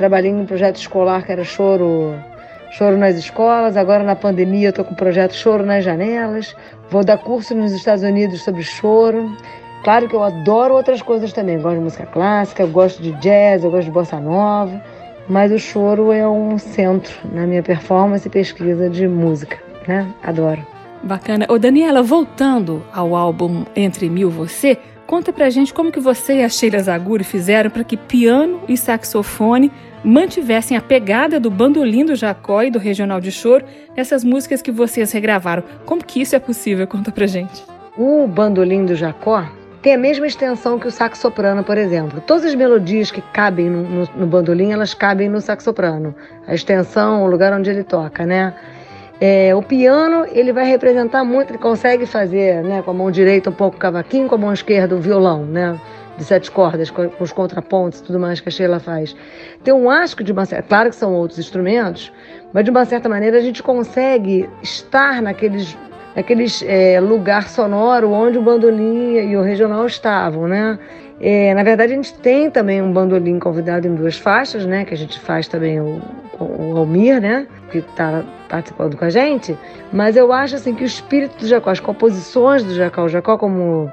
Trabalhei 0.00 0.32
num 0.32 0.46
projeto 0.46 0.76
escolar 0.76 1.26
que 1.26 1.30
era 1.30 1.44
choro, 1.44 2.14
choro 2.70 2.96
nas 2.96 3.16
escolas. 3.16 3.76
Agora 3.76 4.02
na 4.02 4.16
pandemia 4.16 4.68
eu 4.68 4.70
estou 4.70 4.82
com 4.82 4.94
o 4.94 4.96
projeto 4.96 5.34
Choro 5.34 5.62
nas 5.62 5.84
Janelas. 5.84 6.56
Vou 6.88 7.04
dar 7.04 7.18
curso 7.18 7.54
nos 7.54 7.70
Estados 7.70 8.02
Unidos 8.02 8.42
sobre 8.42 8.62
choro. 8.62 9.30
Claro 9.84 10.08
que 10.08 10.16
eu 10.16 10.22
adoro 10.22 10.72
outras 10.72 11.02
coisas 11.02 11.34
também. 11.34 11.56
Eu 11.56 11.60
gosto 11.60 11.76
de 11.76 11.82
música 11.82 12.06
clássica, 12.06 12.64
gosto 12.64 13.02
de 13.02 13.12
jazz, 13.20 13.62
eu 13.62 13.70
gosto 13.70 13.84
de 13.84 13.90
bossa 13.90 14.18
nova. 14.18 14.82
Mas 15.28 15.52
o 15.52 15.58
choro 15.58 16.10
é 16.12 16.26
um 16.26 16.56
centro 16.56 17.14
na 17.30 17.46
minha 17.46 17.62
performance 17.62 18.26
e 18.26 18.30
pesquisa 18.30 18.88
de 18.88 19.06
música, 19.06 19.58
né? 19.86 20.06
Adoro. 20.22 20.66
Bacana. 21.02 21.44
Ô 21.46 21.58
Daniela, 21.58 22.02
voltando 22.02 22.82
ao 22.90 23.14
álbum 23.14 23.66
Entre 23.76 24.08
Mil 24.08 24.30
Você, 24.30 24.78
conta 25.06 25.30
pra 25.30 25.50
gente 25.50 25.74
como 25.74 25.92
que 25.92 26.00
você 26.00 26.36
e 26.36 26.42
a 26.42 26.48
Sheila 26.48 26.78
Zaguri 26.78 27.22
fizeram 27.22 27.68
para 27.68 27.84
que 27.84 27.98
piano 27.98 28.62
e 28.66 28.78
saxofone 28.78 29.70
mantivessem 30.04 30.76
a 30.76 30.80
pegada 30.80 31.38
do 31.38 31.50
bandolim 31.50 32.04
do 32.04 32.14
Jacó 32.14 32.62
e 32.62 32.70
do 32.70 32.78
Regional 32.78 33.20
de 33.20 33.30
Choro 33.30 33.64
nessas 33.96 34.24
músicas 34.24 34.62
que 34.62 34.70
vocês 34.70 35.12
regravaram. 35.12 35.62
Como 35.84 36.04
que 36.04 36.20
isso 36.20 36.34
é 36.34 36.38
possível? 36.38 36.86
Conta 36.86 37.12
pra 37.12 37.26
gente. 37.26 37.62
O 37.96 38.26
bandolim 38.26 38.86
do 38.86 38.94
Jacó 38.94 39.44
tem 39.82 39.94
a 39.94 39.98
mesma 39.98 40.26
extensão 40.26 40.78
que 40.78 40.86
o 40.86 40.90
sax 40.90 41.18
soprano, 41.18 41.64
por 41.64 41.78
exemplo. 41.78 42.20
Todas 42.26 42.44
as 42.44 42.54
melodias 42.54 43.10
que 43.10 43.22
cabem 43.32 43.70
no, 43.70 43.82
no, 43.82 44.08
no 44.16 44.26
bandolim, 44.26 44.72
elas 44.72 44.92
cabem 44.92 45.28
no 45.28 45.40
sax 45.40 45.64
soprano. 45.64 46.14
A 46.46 46.54
extensão, 46.54 47.22
o 47.22 47.26
lugar 47.26 47.52
onde 47.52 47.70
ele 47.70 47.82
toca, 47.82 48.26
né? 48.26 48.54
É, 49.20 49.54
o 49.54 49.62
piano, 49.62 50.26
ele 50.32 50.52
vai 50.52 50.64
representar 50.64 51.24
muito, 51.24 51.50
ele 51.50 51.58
consegue 51.58 52.06
fazer, 52.06 52.62
né, 52.62 52.80
com 52.80 52.90
a 52.90 52.94
mão 52.94 53.10
direita 53.10 53.50
um 53.50 53.52
pouco 53.52 53.76
o 53.76 53.78
cavaquinho, 53.78 54.26
com 54.26 54.34
a 54.34 54.38
mão 54.38 54.52
esquerda 54.52 54.96
o 54.96 54.98
violão, 54.98 55.44
né? 55.44 55.78
De 56.20 56.26
sete 56.26 56.50
cordas, 56.50 56.90
com 56.90 57.10
os 57.18 57.32
contrapontos 57.32 58.00
e 58.00 58.02
tudo 58.04 58.20
mais 58.20 58.40
que 58.40 58.48
a 58.48 58.52
Sheila 58.52 58.78
faz. 58.78 59.16
Então, 59.60 59.90
acho 59.90 60.14
que, 60.14 60.22
de 60.22 60.32
uma 60.32 60.44
certa, 60.44 60.68
claro 60.68 60.90
que 60.90 60.96
são 60.96 61.14
outros 61.14 61.38
instrumentos, 61.38 62.12
mas 62.52 62.64
de 62.64 62.70
uma 62.70 62.84
certa 62.84 63.08
maneira 63.08 63.38
a 63.38 63.40
gente 63.40 63.62
consegue 63.62 64.48
estar 64.62 65.22
naqueles, 65.22 65.76
naqueles 66.14 66.62
é, 66.66 67.00
lugar 67.00 67.48
sonoro 67.48 68.12
onde 68.12 68.36
o 68.36 68.42
bandolim 68.42 69.16
e 69.16 69.36
o 69.36 69.42
regional 69.42 69.86
estavam, 69.86 70.46
né? 70.46 70.78
É, 71.22 71.54
na 71.54 71.62
verdade, 71.62 71.92
a 71.92 71.96
gente 71.96 72.14
tem 72.14 72.50
também 72.50 72.80
um 72.80 72.92
bandolim 72.92 73.38
convidado 73.38 73.86
em 73.86 73.94
duas 73.94 74.16
faixas, 74.16 74.64
né? 74.64 74.84
Que 74.84 74.94
a 74.94 74.96
gente 74.96 75.18
faz 75.20 75.48
também 75.48 75.80
o, 75.80 76.00
o 76.38 76.76
Almir, 76.76 77.20
né? 77.20 77.46
Que 77.70 77.78
está 77.78 78.22
participando 78.48 78.96
com 78.96 79.04
a 79.04 79.10
gente. 79.10 79.56
Mas 79.92 80.16
eu 80.16 80.32
acho 80.32 80.56
assim 80.56 80.74
que 80.74 80.82
o 80.82 80.86
espírito 80.86 81.38
do 81.38 81.46
Jacó, 81.46 81.70
as 81.70 81.80
composições 81.80 82.64
do 82.64 82.74
Jacó, 82.74 83.04
o 83.04 83.08
Jacó 83.08 83.36
como 83.36 83.92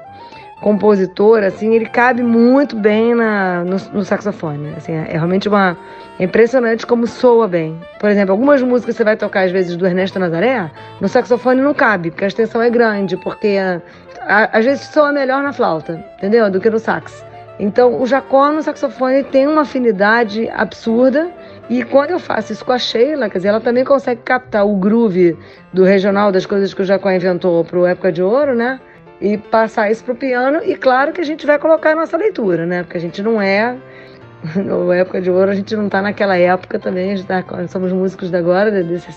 compositor, 0.60 1.42
assim, 1.44 1.74
ele 1.74 1.86
cabe 1.86 2.22
muito 2.22 2.76
bem 2.76 3.14
na, 3.14 3.64
no, 3.64 3.76
no 3.92 4.04
saxofone. 4.04 4.74
Assim, 4.76 4.92
é, 4.92 5.04
realmente 5.12 5.48
uma 5.48 5.76
é 6.18 6.24
impressionante 6.24 6.86
como 6.86 7.06
soa 7.06 7.46
bem. 7.46 7.78
Por 8.00 8.10
exemplo, 8.10 8.32
algumas 8.32 8.60
músicas 8.62 8.96
você 8.96 9.04
vai 9.04 9.16
tocar 9.16 9.44
às 9.44 9.52
vezes 9.52 9.76
do 9.76 9.86
Ernesto 9.86 10.18
Nazaré, 10.18 10.70
no 11.00 11.08
saxofone 11.08 11.60
não 11.60 11.74
cabe, 11.74 12.10
porque 12.10 12.24
a 12.24 12.28
extensão 12.28 12.60
é 12.60 12.68
grande, 12.68 13.16
porque 13.16 13.56
a, 13.58 13.80
a, 14.22 14.58
às 14.58 14.64
vezes 14.64 14.86
soa 14.88 15.12
melhor 15.12 15.42
na 15.42 15.52
flauta, 15.52 16.04
entendeu? 16.16 16.50
Do 16.50 16.60
que 16.60 16.68
no 16.68 16.78
sax. 16.78 17.24
Então, 17.60 18.00
o 18.00 18.06
Jacó 18.06 18.52
no 18.52 18.62
saxofone 18.62 19.24
tem 19.24 19.46
uma 19.46 19.62
afinidade 19.62 20.48
absurda. 20.50 21.28
E 21.68 21.82
quando 21.82 22.10
eu 22.10 22.18
faço 22.18 22.52
isso 22.52 22.64
com 22.64 22.72
a 22.72 22.78
Sheila, 22.78 23.28
quer 23.28 23.38
dizer, 23.38 23.48
ela 23.48 23.60
também 23.60 23.84
consegue 23.84 24.22
captar 24.22 24.64
o 24.64 24.76
groove 24.76 25.36
do 25.72 25.84
regional 25.84 26.30
das 26.30 26.46
coisas 26.46 26.72
que 26.72 26.80
o 26.80 26.84
Jacó 26.84 27.10
inventou 27.10 27.64
para 27.64 27.78
o 27.78 27.84
Época 27.84 28.12
de 28.12 28.22
Ouro, 28.22 28.54
né? 28.54 28.80
E 29.20 29.36
passar 29.36 29.90
isso 29.90 30.04
para 30.04 30.12
o 30.12 30.16
piano. 30.16 30.60
E 30.64 30.76
claro 30.76 31.12
que 31.12 31.20
a 31.20 31.24
gente 31.24 31.46
vai 31.46 31.58
colocar 31.58 31.92
a 31.92 31.96
nossa 31.96 32.16
leitura, 32.16 32.66
né? 32.66 32.82
Porque 32.82 32.96
a 32.96 33.00
gente 33.00 33.22
não 33.22 33.40
é. 33.40 33.76
Na 34.54 34.96
época 34.96 35.20
de 35.20 35.30
ouro, 35.30 35.50
a 35.50 35.54
gente 35.54 35.74
não 35.74 35.86
está 35.86 36.00
naquela 36.00 36.36
época 36.36 36.78
também. 36.78 37.12
A 37.12 37.16
gente 37.16 37.26
tá, 37.26 37.44
somos 37.68 37.92
músicos 37.92 38.30
de 38.30 38.36
agora, 38.36 38.70
desse, 38.82 39.08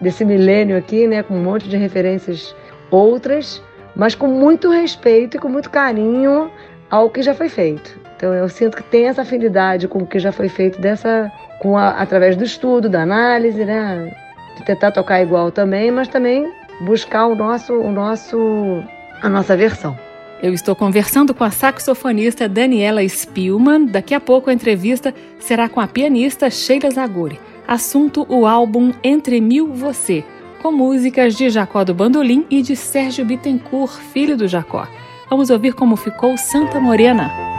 desse 0.00 0.24
milênio 0.24 0.76
aqui, 0.76 1.06
né? 1.06 1.22
Com 1.22 1.34
um 1.34 1.42
monte 1.42 1.68
de 1.68 1.76
referências 1.76 2.54
outras, 2.90 3.62
mas 3.94 4.14
com 4.14 4.26
muito 4.26 4.70
respeito 4.70 5.36
e 5.36 5.40
com 5.40 5.48
muito 5.48 5.70
carinho 5.70 6.50
ao 6.90 7.10
que 7.10 7.22
já 7.22 7.34
foi 7.34 7.48
feito. 7.48 7.98
Então 8.16 8.32
eu 8.32 8.48
sinto 8.48 8.76
que 8.76 8.82
tem 8.84 9.06
essa 9.06 9.22
afinidade 9.22 9.88
com 9.88 10.00
o 10.00 10.06
que 10.06 10.18
já 10.18 10.32
foi 10.32 10.48
feito 10.48 10.80
dessa, 10.80 11.30
com 11.60 11.76
a, 11.76 11.90
através 11.90 12.36
do 12.36 12.44
estudo, 12.44 12.88
da 12.88 13.02
análise, 13.02 13.64
né? 13.64 14.12
De 14.56 14.64
tentar 14.64 14.92
tocar 14.92 15.20
igual 15.22 15.50
também, 15.50 15.90
mas 15.90 16.08
também 16.08 16.50
buscar 16.80 17.26
o 17.26 17.34
nosso, 17.34 17.74
o 17.74 17.90
nosso 17.90 18.82
a 19.24 19.28
nossa 19.30 19.56
versão. 19.56 19.98
Eu 20.42 20.52
estou 20.52 20.76
conversando 20.76 21.32
com 21.32 21.42
a 21.42 21.50
saxofonista 21.50 22.46
Daniela 22.46 23.06
Spielman. 23.08 23.86
Daqui 23.86 24.14
a 24.14 24.20
pouco 24.20 24.50
a 24.50 24.52
entrevista 24.52 25.14
será 25.38 25.66
com 25.66 25.80
a 25.80 25.86
pianista 25.86 26.50
Sheila 26.50 26.90
Zaguri. 26.90 27.40
Assunto: 27.66 28.26
o 28.28 28.46
álbum 28.46 28.92
Entre 29.02 29.40
Mil 29.40 29.72
Você, 29.72 30.22
com 30.60 30.70
músicas 30.70 31.34
de 31.34 31.48
Jacó 31.48 31.82
do 31.84 31.94
Bandolim 31.94 32.44
e 32.50 32.60
de 32.60 32.76
Sérgio 32.76 33.24
Bittencourt, 33.24 33.98
filho 34.12 34.36
do 34.36 34.46
Jacó. 34.46 34.86
Vamos 35.30 35.48
ouvir 35.48 35.72
como 35.72 35.96
ficou 35.96 36.36
Santa 36.36 36.78
Morena. 36.78 37.53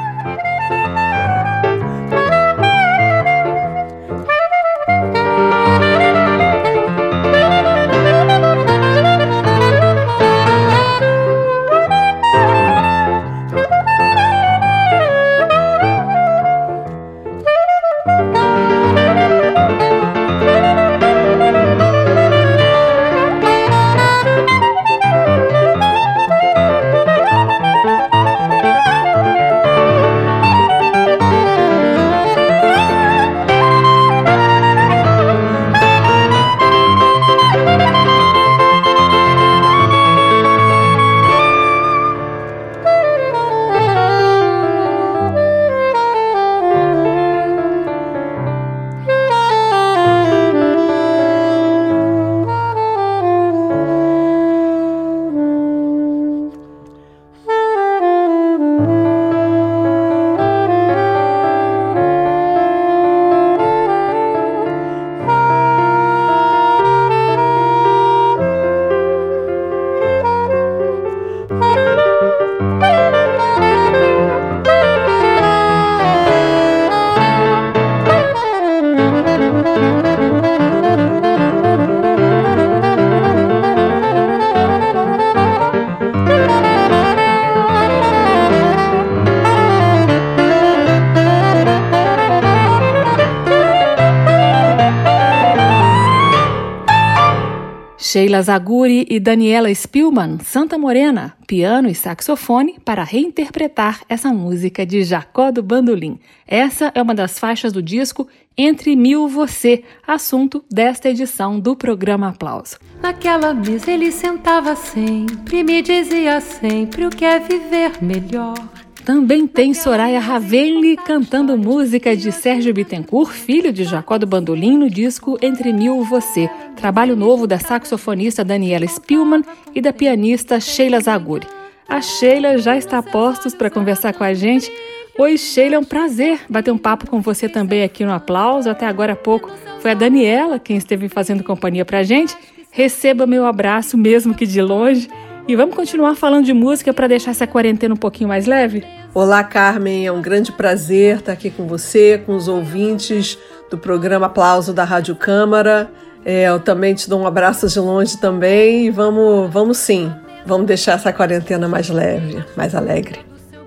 Sheila 98.07 98.39
Zaguri 98.39 99.07
e 99.09 99.19
Daniela 99.19 99.73
Spielman, 99.73 100.37
Santa 100.43 100.77
Morena, 100.77 101.35
piano 101.47 101.89
e 101.89 101.95
saxofone, 101.95 102.75
para 102.85 103.03
reinterpretar 103.03 104.01
essa 104.07 104.31
música 104.31 104.85
de 104.85 105.03
Jacó 105.03 105.49
do 105.49 105.63
Bandolim. 105.63 106.19
Essa 106.47 106.91
é 106.93 107.01
uma 107.01 107.15
das 107.15 107.39
faixas 107.39 107.73
do 107.73 107.81
disco 107.81 108.27
Entre 108.55 108.95
Mil 108.95 109.27
Você, 109.27 109.83
assunto 110.05 110.63
desta 110.71 111.09
edição 111.09 111.59
do 111.59 111.75
programa 111.75 112.29
Aplauso. 112.29 112.77
Naquela 113.01 113.55
mesa 113.55 113.89
ele 113.89 114.11
sentava 114.11 114.75
sempre, 114.75 115.63
me 115.63 115.81
dizia 115.81 116.39
sempre 116.41 117.07
o 117.07 117.09
que 117.09 117.25
é 117.25 117.39
viver 117.39 117.91
melhor. 118.03 118.84
Também 119.05 119.45
tem 119.45 119.71
Soraya 119.71 120.19
Ravelli 120.19 120.97
cantando 120.97 121.55
música 121.55 122.17
de 122.17 122.31
Sérgio 122.31 122.73
Bittencourt, 122.73 123.31
filho 123.31 123.71
de 123.71 123.83
Jacó 123.83 124.17
do 124.17 124.25
Bandolim, 124.25 124.79
no 124.79 124.89
disco 124.89 125.37
Entre 125.43 125.71
Mil 125.71 126.03
Você, 126.05 126.49
trabalho 126.75 127.15
novo 127.15 127.45
da 127.45 127.59
saxofonista 127.59 128.43
Daniela 128.43 128.87
Spielman 128.87 129.43
e 129.75 129.79
da 129.79 129.93
pianista 129.93 130.59
Sheila 130.59 130.99
Zaguri. 130.99 131.45
A 131.87 132.01
Sheila 132.01 132.57
já 132.57 132.75
está 132.75 132.97
a 132.97 133.03
postos 133.03 133.53
para 133.53 133.69
conversar 133.69 134.11
com 134.11 134.23
a 134.23 134.33
gente. 134.33 134.71
Oi, 135.19 135.37
Sheila, 135.37 135.75
é 135.75 135.79
um 135.79 135.83
prazer 135.83 136.39
bater 136.49 136.71
um 136.71 136.77
papo 136.77 137.07
com 137.07 137.21
você 137.21 137.47
também 137.47 137.83
aqui 137.83 138.03
no 138.03 138.11
Aplauso. 138.11 138.71
Até 138.71 138.87
agora 138.87 139.13
há 139.13 139.15
pouco 139.15 139.51
foi 139.81 139.91
a 139.91 139.93
Daniela 139.93 140.57
quem 140.57 140.77
esteve 140.77 141.09
fazendo 141.09 141.43
companhia 141.43 141.85
para 141.85 141.99
a 141.99 142.03
gente. 142.03 142.35
Receba 142.71 143.27
meu 143.27 143.45
abraço, 143.45 143.99
mesmo 143.99 144.33
que 144.33 144.47
de 144.47 144.63
longe. 144.63 145.07
E 145.47 145.55
vamos 145.55 145.75
continuar 145.75 146.15
falando 146.15 146.43
de 146.43 146.53
música 146.53 146.91
para 146.91 147.05
deixar 147.05 147.29
essa 147.29 147.45
quarentena 147.45 147.93
um 147.93 147.97
pouquinho 147.97 148.27
mais 148.27 148.47
leve? 148.47 148.83
Olá, 149.13 149.43
Carmen. 149.43 150.07
É 150.07 150.11
um 150.11 150.19
grande 150.19 150.51
prazer 150.51 151.17
estar 151.17 151.33
aqui 151.33 151.51
com 151.51 151.67
você, 151.67 152.19
com 152.25 152.35
os 152.35 152.47
ouvintes 152.47 153.37
do 153.69 153.77
programa 153.77 154.25
Aplauso 154.25 154.73
da 154.73 154.83
Rádio 154.83 155.15
Câmara. 155.15 155.91
É, 156.25 156.45
eu 156.45 156.59
também 156.59 156.95
te 156.95 157.07
dou 157.07 157.21
um 157.21 157.27
abraço 157.27 157.67
de 157.67 157.79
longe 157.79 158.17
também. 158.17 158.87
E 158.87 158.89
vamos, 158.89 159.51
vamos 159.53 159.77
sim. 159.77 160.11
Vamos 160.47 160.65
deixar 160.65 160.93
essa 160.93 161.13
quarentena 161.13 161.67
mais 161.67 161.89
leve, 161.89 162.43
mais 162.57 162.73
alegre. 162.73 163.19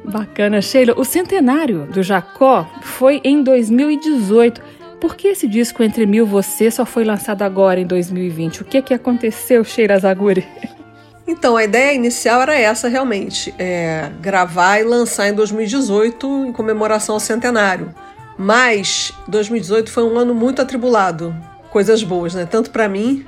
Bacana, 0.04 0.60
Sheila. 0.60 0.94
O 0.96 1.04
centenário 1.04 1.86
do 1.92 2.02
Jacó 2.02 2.68
foi 2.82 3.20
em 3.22 3.40
2018. 3.40 4.60
Por 5.00 5.14
que 5.14 5.28
esse 5.28 5.46
disco 5.46 5.80
Entre 5.84 6.06
Mil 6.06 6.26
Você 6.26 6.72
só 6.72 6.84
foi 6.84 7.04
lançado 7.04 7.42
agora 7.42 7.78
em 7.78 7.86
2020? 7.86 8.62
O 8.62 8.64
que, 8.64 8.82
que 8.82 8.92
aconteceu, 8.94 9.62
Sheila 9.62 9.96
Zaguri? 9.96 10.44
Então, 11.28 11.58
a 11.58 11.64
ideia 11.64 11.92
inicial 11.92 12.40
era 12.40 12.58
essa 12.58 12.88
realmente, 12.88 13.54
é 13.58 14.10
gravar 14.18 14.80
e 14.80 14.82
lançar 14.82 15.28
em 15.28 15.34
2018 15.34 16.46
em 16.46 16.52
comemoração 16.54 17.16
ao 17.16 17.20
centenário. 17.20 17.94
Mas 18.38 19.12
2018 19.28 19.90
foi 19.90 20.04
um 20.04 20.16
ano 20.16 20.34
muito 20.34 20.62
atribulado, 20.62 21.36
coisas 21.68 22.02
boas, 22.02 22.32
né? 22.32 22.46
Tanto 22.46 22.70
para 22.70 22.88
mim 22.88 23.26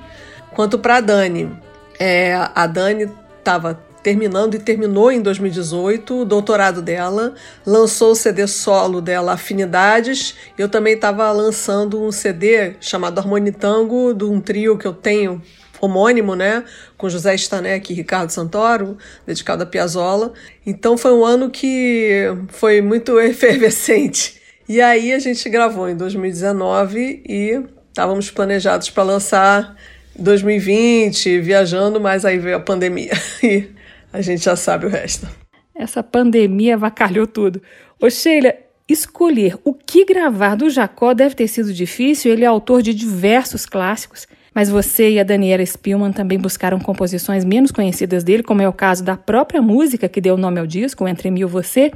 quanto 0.55 0.79
para 0.79 0.97
a 0.97 1.01
Dani. 1.03 1.55
É, 1.99 2.49
a 2.55 2.67
Dani 2.67 3.07
estava 3.39 3.79
terminando 4.03 4.55
e 4.55 4.59
terminou 4.59 5.13
em 5.13 5.21
2018 5.21 6.23
o 6.23 6.25
doutorado 6.25 6.81
dela, 6.81 7.35
lançou 7.67 8.13
o 8.13 8.17
CD 8.17 8.47
solo 8.47 9.03
dela 9.03 9.35
Afinidades. 9.35 10.37
Eu 10.57 10.71
também 10.71 10.95
estava 10.95 11.31
lançando 11.33 12.03
um 12.03 12.11
CD 12.11 12.77
chamado 12.81 13.19
Harmonitango, 13.19 14.15
de 14.15 14.25
um 14.25 14.41
trio 14.41 14.79
que 14.79 14.87
eu 14.87 14.95
tenho 14.95 15.43
homônimo, 15.81 16.35
né, 16.35 16.65
com 16.97 17.09
José 17.09 17.35
Stanek 17.35 17.93
e 17.93 17.97
Ricardo 17.97 18.31
Santoro, 18.31 18.99
dedicado 19.27 19.63
a 19.63 19.67
Piazzolla. 19.67 20.33
Então 20.67 20.97
foi 20.97 21.13
um 21.13 21.25
ano 21.25 21.51
que 21.51 22.27
foi 22.49 22.81
muito 22.81 23.19
efervescente. 23.21 24.41
E 24.69 24.81
aí 24.81 25.13
a 25.13 25.19
gente 25.19 25.49
gravou 25.49 25.89
em 25.89 25.97
2019 25.97 27.25
e 27.29 27.63
estávamos 27.89 28.31
planejados 28.31 28.89
para 28.91 29.03
lançar 29.03 29.77
2020, 30.17 31.41
viajando, 31.41 32.01
mas 32.01 32.25
aí 32.25 32.39
veio 32.39 32.57
a 32.57 32.61
pandemia. 32.61 33.13
E 33.43 33.71
a 34.13 34.21
gente 34.21 34.45
já 34.45 34.57
sabe 34.57 34.87
o 34.87 34.89
resto. 34.89 35.27
Essa 35.75 36.03
pandemia 36.03 36.77
vacalhou 36.77 37.27
tudo. 37.27 37.63
Ô 37.99 38.11
Sheila, 38.11 38.55
escolher 38.89 39.57
o 39.65 39.73
que 39.73 40.05
gravar 40.05 40.57
do 40.57 40.69
Jacó 40.69 41.15
deve 41.15 41.35
ter 41.35 41.49
sido 41.49 41.73
difícil. 41.73 42.33
Ele 42.33 42.45
é 42.45 42.47
autor 42.47 42.83
de 42.83 42.93
diversos 42.93 43.65
clássicos, 43.65 44.27
mas 44.61 44.69
você 44.69 45.13
e 45.13 45.19
a 45.19 45.25
Daniela 45.25 45.65
Spielman 45.65 46.13
também 46.13 46.39
buscaram 46.39 46.79
composições 46.79 47.47
menos 47.47 47.71
conhecidas 47.71 48.23
dele, 48.23 48.43
como 48.43 48.61
é 48.61 48.69
o 48.69 48.73
caso 48.75 49.03
da 49.03 49.17
própria 49.17 49.63
música 49.63 50.07
que 50.07 50.21
deu 50.21 50.37
nome 50.37 50.61
ao 50.61 50.67
disco, 50.67 51.09
Entre 51.09 51.31
Mil 51.31 51.49
Você. 51.49 51.91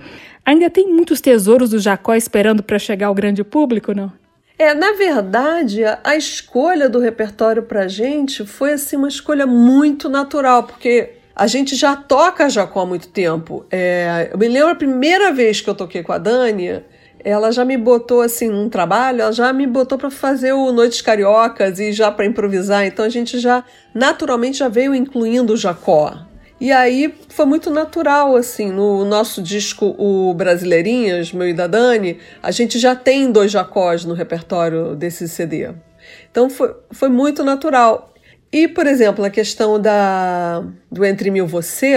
Ainda 0.47 0.71
tem 0.71 0.89
muitos 0.89 1.21
tesouros 1.21 1.69
do 1.69 1.79
Jacó 1.79 2.15
esperando 2.15 2.63
para 2.63 2.79
chegar 2.79 3.09
ao 3.09 3.15
grande 3.15 3.45
público, 3.45 3.93
não? 3.93 4.11
É, 4.59 4.73
na 4.73 4.93
verdade, 4.93 5.83
a 6.03 6.17
escolha 6.17 6.89
do 6.89 6.99
repertório 6.99 7.65
pra 7.65 7.87
gente 7.87 8.47
foi 8.47 8.73
assim 8.73 8.97
uma 8.97 9.09
escolha 9.09 9.47
muito 9.47 10.09
natural, 10.09 10.63
porque 10.63 11.17
a 11.37 11.47
gente 11.47 11.77
já 11.77 11.95
toca 11.95 12.49
Jacó 12.49 12.81
há 12.81 12.87
muito 12.87 13.09
tempo. 13.09 13.67
É, 13.71 14.31
eu 14.33 14.39
me 14.39 14.49
lembro 14.49 14.71
a 14.71 14.75
primeira 14.75 15.31
vez 15.35 15.61
que 15.61 15.69
eu 15.69 15.75
toquei 15.75 16.03
com 16.03 16.13
a 16.13 16.19
Dani, 16.19 16.83
ela 17.25 17.51
já 17.51 17.65
me 17.65 17.77
botou 17.77 18.21
assim 18.21 18.49
num 18.49 18.69
trabalho, 18.69 19.23
ela 19.23 19.33
já 19.33 19.53
me 19.53 19.67
botou 19.67 19.97
para 19.97 20.11
fazer 20.11 20.53
o 20.53 20.71
Noites 20.71 21.01
Cariocas 21.01 21.79
e 21.79 21.91
já 21.91 22.13
para 22.13 22.27
improvisar. 22.27 22.87
Então 22.87 23.05
a 23.05 23.09
gente 23.09 23.39
já 23.39 23.65
naturalmente 23.95 24.59
já 24.59 24.69
veio 24.69 24.95
incluindo 24.95 25.55
o 25.55 25.57
Jacó. 25.57 26.15
E 26.61 26.71
aí 26.71 27.13
foi 27.29 27.47
muito 27.47 27.71
natural, 27.71 28.37
assim, 28.37 28.71
no 28.71 29.05
nosso 29.05 29.43
disco, 29.43 29.95
o 29.99 30.33
Brasileirinhas, 30.35 31.33
meu 31.33 31.49
e 31.49 31.53
da 31.53 31.67
Dani, 31.67 32.19
a 32.43 32.51
gente 32.51 32.79
já 32.79 32.95
tem 32.95 33.33
dois 33.33 33.51
Jacós 33.51 34.05
no 34.05 34.15
repertório 34.15 34.95
desse 34.95 35.29
CD. 35.29 35.71
Então 36.31 36.49
foi, 36.49 36.75
foi 36.93 37.09
muito 37.09 37.43
natural. 37.43 38.13
E, 38.53 38.69
por 38.69 38.87
exemplo, 38.87 39.25
a 39.25 39.31
questão 39.31 39.81
da, 39.81 40.63
do 40.91 41.05
Entre 41.05 41.29
Mil 41.31 41.47
Você, 41.47 41.97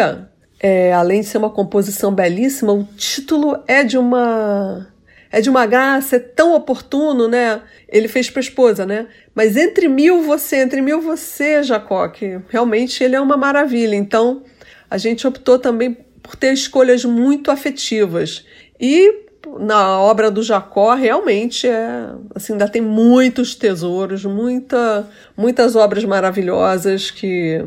é, 0.60 0.92
além 0.92 1.22
de 1.22 1.28
ser 1.28 1.38
uma 1.38 1.52
composição 1.52 2.12
belíssima, 2.12 2.74
o 2.74 2.84
título 2.84 3.60
é 3.68 3.84
de 3.84 3.98
uma 3.98 4.88
é 5.32 5.42
de 5.42 5.50
uma 5.50 5.66
graça, 5.66 6.16
é 6.16 6.20
tão 6.20 6.54
oportuno, 6.54 7.28
né? 7.28 7.62
Ele 7.88 8.08
fez 8.08 8.30
para 8.30 8.40
a 8.40 8.42
esposa, 8.42 8.86
né? 8.86 9.08
Mas 9.36 9.56
entre 9.58 9.88
mil 9.88 10.22
você, 10.22 10.58
entre 10.58 10.82
mil 10.82 11.02
você, 11.02 11.64
Jacó, 11.64 12.08
que 12.08 12.40
realmente 12.50 13.04
ele 13.04 13.16
é 13.16 13.22
uma 13.22 13.38
maravilha. 13.38 13.96
Então, 13.96 14.44
a 14.90 14.98
gente 14.98 15.28
optou 15.28 15.60
também 15.60 15.98
por 16.22 16.36
ter 16.36 16.54
escolhas 16.54 17.06
muito 17.06 17.52
afetivas. 17.52 18.46
E 18.80 19.26
na 19.60 20.00
obra 20.00 20.30
do 20.30 20.44
Jacó 20.44 20.94
realmente 20.94 21.68
é 21.68 22.10
assim 22.36 22.54
ainda 22.54 22.68
tem 22.68 22.82
muitos 22.82 23.56
tesouros 23.56 24.26
muita, 24.26 25.08
muitas 25.38 25.76
obras 25.76 26.04
maravilhosas 26.04 27.10
que 27.10 27.64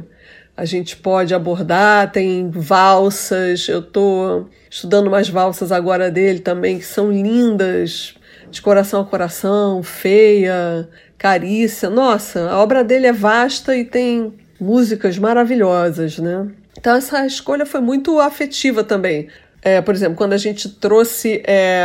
a 0.60 0.64
gente 0.66 0.94
pode 0.94 1.34
abordar 1.34 2.12
tem 2.12 2.50
valsas 2.50 3.66
eu 3.66 3.80
estou 3.80 4.50
estudando 4.68 5.06
umas 5.06 5.26
valsas 5.26 5.72
agora 5.72 6.10
dele 6.10 6.40
também 6.40 6.78
que 6.78 6.84
são 6.84 7.10
lindas 7.10 8.14
de 8.50 8.60
coração 8.60 9.00
a 9.00 9.04
coração 9.06 9.82
feia 9.82 10.86
carícia 11.16 11.88
nossa 11.88 12.50
a 12.50 12.58
obra 12.58 12.84
dele 12.84 13.06
é 13.06 13.12
vasta 13.12 13.74
e 13.74 13.86
tem 13.86 14.34
músicas 14.60 15.16
maravilhosas 15.16 16.18
né 16.18 16.46
então 16.76 16.94
essa 16.94 17.24
escolha 17.24 17.64
foi 17.64 17.80
muito 17.80 18.20
afetiva 18.20 18.84
também 18.84 19.28
é, 19.62 19.80
por 19.80 19.94
exemplo, 19.94 20.16
quando 20.16 20.32
a 20.32 20.38
gente 20.38 20.70
trouxe 20.70 21.42
é, 21.46 21.84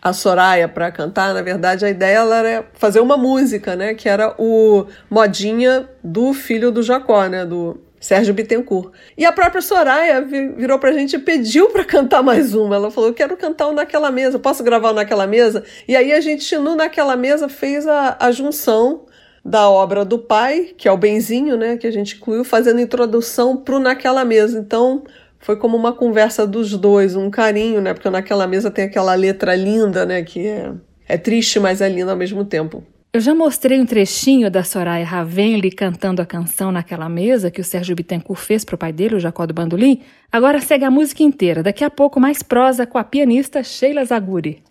a 0.00 0.12
Soraya 0.12 0.66
para 0.66 0.90
cantar, 0.90 1.34
na 1.34 1.42
verdade 1.42 1.84
a 1.84 1.90
ideia 1.90 2.20
era 2.20 2.64
fazer 2.72 3.00
uma 3.00 3.18
música, 3.18 3.76
né? 3.76 3.92
Que 3.92 4.08
era 4.08 4.34
o 4.38 4.86
modinha 5.10 5.88
do 6.02 6.32
filho 6.32 6.70
do 6.72 6.82
Jacó, 6.82 7.26
né? 7.26 7.44
Do 7.44 7.78
Sérgio 8.02 8.34
Bittencourt. 8.34 8.92
E 9.16 9.24
a 9.24 9.30
própria 9.30 9.62
Soraya 9.62 10.20
virou 10.20 10.76
pra 10.78 10.92
gente 10.92 11.14
e 11.14 11.18
pediu 11.20 11.68
para 11.70 11.84
cantar 11.84 12.20
mais 12.20 12.52
uma. 12.52 12.74
Ela 12.74 12.90
falou: 12.90 13.14
quero 13.14 13.36
cantar 13.36 13.68
um 13.68 13.72
naquela 13.72 14.10
mesa, 14.10 14.40
posso 14.40 14.64
gravar 14.64 14.92
naquela 14.92 15.24
mesa? 15.26 15.62
E 15.86 15.94
aí 15.94 16.12
a 16.12 16.20
gente, 16.20 16.56
no 16.56 16.74
Naquela 16.74 17.16
Mesa, 17.16 17.48
fez 17.48 17.86
a, 17.86 18.16
a 18.18 18.32
junção 18.32 19.06
da 19.44 19.70
obra 19.70 20.04
do 20.04 20.18
pai, 20.18 20.74
que 20.76 20.88
é 20.88 20.92
o 20.92 20.96
Benzinho, 20.96 21.56
né? 21.56 21.76
Que 21.76 21.86
a 21.86 21.92
gente 21.92 22.16
incluiu, 22.16 22.44
fazendo 22.44 22.80
introdução 22.80 23.56
pro 23.56 23.78
Naquela 23.78 24.24
Mesa. 24.24 24.58
Então 24.58 25.04
foi 25.38 25.56
como 25.56 25.76
uma 25.76 25.92
conversa 25.92 26.44
dos 26.44 26.76
dois, 26.76 27.14
um 27.14 27.30
carinho, 27.30 27.80
né? 27.80 27.94
Porque 27.94 28.10
naquela 28.10 28.48
mesa 28.48 28.70
tem 28.70 28.84
aquela 28.84 29.14
letra 29.14 29.54
linda, 29.54 30.04
né? 30.04 30.22
Que 30.24 30.48
é, 30.48 30.72
é 31.06 31.16
triste, 31.16 31.60
mas 31.60 31.80
é 31.80 31.88
linda 31.88 32.10
ao 32.10 32.16
mesmo 32.16 32.44
tempo. 32.44 32.84
Eu 33.14 33.20
já 33.20 33.34
mostrei 33.34 33.78
um 33.78 33.84
trechinho 33.84 34.50
da 34.50 34.64
Soraya 34.64 35.04
Ravenli 35.04 35.70
cantando 35.70 36.22
a 36.22 36.26
canção 36.26 36.72
naquela 36.72 37.10
mesa 37.10 37.50
que 37.50 37.60
o 37.60 37.64
Sérgio 37.64 37.94
Bittencourt 37.94 38.40
fez 38.40 38.64
para 38.64 38.74
o 38.74 38.78
pai 38.78 38.90
dele, 38.90 39.16
o 39.16 39.20
Jacó 39.20 39.44
do 39.44 39.52
Bandolim. 39.52 40.00
Agora 40.32 40.62
segue 40.62 40.86
a 40.86 40.90
música 40.90 41.22
inteira. 41.22 41.62
Daqui 41.62 41.84
a 41.84 41.90
pouco 41.90 42.18
mais 42.18 42.42
prosa 42.42 42.86
com 42.86 42.96
a 42.96 43.04
pianista 43.04 43.62
Sheila 43.62 44.02
Zaguri. 44.02 44.62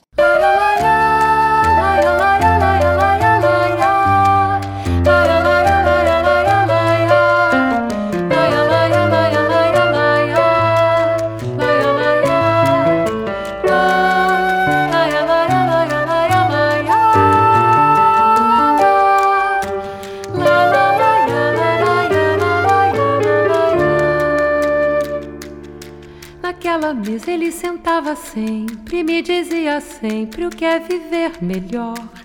Mesa 26.94 27.32
ele 27.32 27.52
sentava 27.52 28.16
sempre, 28.16 29.04
me 29.04 29.22
dizia 29.22 29.80
sempre 29.80 30.46
o 30.46 30.50
que 30.50 30.66
é 30.66 30.80
viver 30.80 31.42
melhor. 31.42 32.21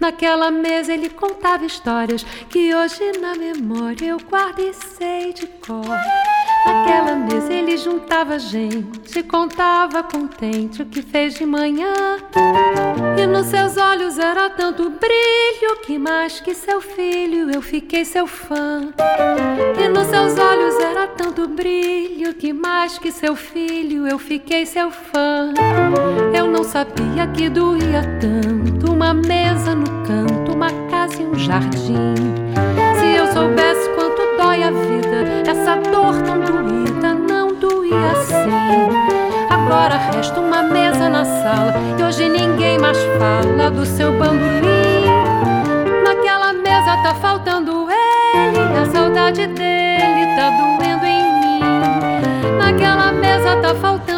Naquela 0.00 0.50
mesa 0.50 0.94
ele 0.94 1.10
contava 1.10 1.64
histórias 1.64 2.24
que 2.48 2.72
hoje 2.72 3.18
na 3.20 3.34
memória 3.34 4.06
eu 4.06 4.18
guardo 4.18 4.60
e 4.60 4.72
sei 4.72 5.32
de 5.32 5.46
cor. 5.46 5.84
Naquela 6.64 7.16
mesa 7.16 7.52
ele 7.52 7.76
juntava 7.76 8.38
gente, 8.38 9.22
contava 9.24 10.02
contente 10.04 10.82
o 10.82 10.86
que 10.86 11.02
fez 11.02 11.34
de 11.34 11.44
manhã. 11.44 11.92
E 13.20 13.26
nos 13.26 13.46
seus 13.46 13.76
olhos 13.76 14.18
era 14.18 14.48
tanto 14.50 14.88
brilho 14.88 15.80
que 15.84 15.98
mais 15.98 16.40
que 16.40 16.54
seu 16.54 16.80
filho 16.80 17.50
eu 17.50 17.60
fiquei 17.60 18.04
seu 18.04 18.26
fã. 18.26 18.92
E 19.82 19.88
nos 19.88 20.06
seus 20.06 20.38
olhos 20.38 20.78
era 20.78 21.08
tanto 21.08 21.48
brilho 21.48 22.34
que 22.34 22.52
mais 22.52 22.98
que 22.98 23.10
seu 23.10 23.34
filho 23.34 24.06
eu 24.06 24.18
fiquei 24.18 24.64
seu 24.64 24.92
fã. 24.92 25.52
Eu 26.32 26.46
não 26.46 26.62
sabia 26.62 27.26
que 27.26 27.48
doía 27.48 28.02
tanto 28.20 28.67
uma 28.98 29.14
mesa 29.14 29.76
no 29.76 29.86
canto, 30.02 30.52
uma 30.52 30.72
casa 30.90 31.22
e 31.22 31.24
um 31.24 31.32
jardim. 31.36 32.16
Se 32.98 33.06
eu 33.06 33.32
soubesse 33.32 33.88
quanto 33.90 34.20
dói 34.36 34.64
a 34.64 34.72
vida, 34.72 35.48
essa 35.48 35.76
dor 35.76 36.20
tão 36.22 36.40
doída 36.40 37.14
não 37.14 37.54
doía 37.54 38.10
assim. 38.10 38.50
Agora 39.48 39.96
resta 39.98 40.40
uma 40.40 40.64
mesa 40.64 41.08
na 41.08 41.24
sala 41.24 41.74
e 41.96 42.02
hoje 42.02 42.28
ninguém 42.28 42.76
mais 42.76 42.98
fala 43.20 43.70
do 43.70 43.86
seu 43.86 44.10
bandolim. 44.18 45.06
Naquela 46.04 46.52
mesa 46.52 46.96
tá 47.00 47.14
faltando 47.14 47.86
ele, 47.88 48.78
a 48.82 48.84
saudade 48.92 49.46
dele 49.46 50.26
tá 50.34 50.50
doendo 50.50 51.06
em 51.06 51.40
mim. 51.40 51.60
Naquela 52.58 53.12
mesa 53.12 53.60
tá 53.62 53.76
faltando 53.76 54.17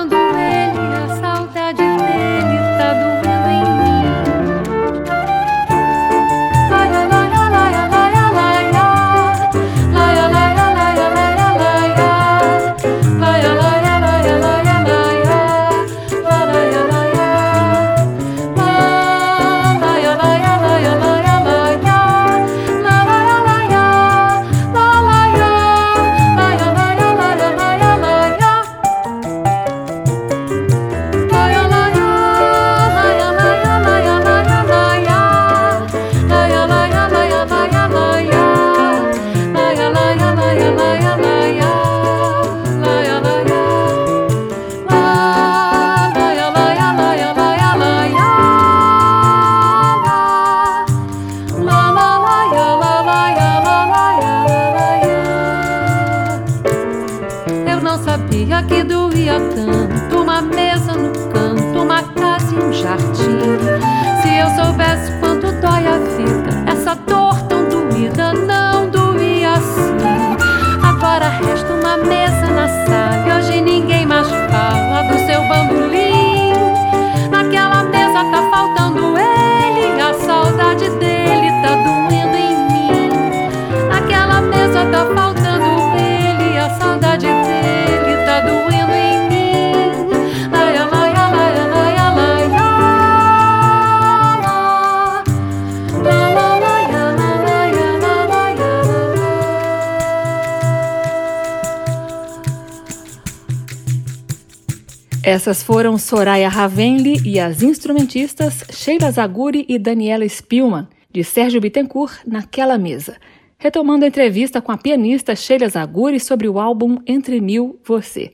Essas 105.31 105.63
foram 105.63 105.97
Soraya 105.97 106.49
Ravenli 106.49 107.23
e 107.25 107.39
as 107.39 107.63
instrumentistas 107.63 108.65
Sheila 108.69 109.13
Zaguri 109.13 109.65
e 109.69 109.79
Daniela 109.79 110.29
Spielmann, 110.29 110.89
de 111.09 111.23
Sérgio 111.23 111.61
Bittencourt, 111.61 112.23
naquela 112.27 112.77
mesa. 112.77 113.17
Retomando 113.57 114.05
a 114.05 114.09
entrevista 114.09 114.61
com 114.61 114.73
a 114.73 114.77
pianista 114.77 115.37
Sheila 115.37 115.69
Zaguri 115.69 116.19
sobre 116.19 116.49
o 116.49 116.59
álbum 116.59 116.99
Entre 117.07 117.41
Mil 117.41 117.79
Você. 117.85 118.33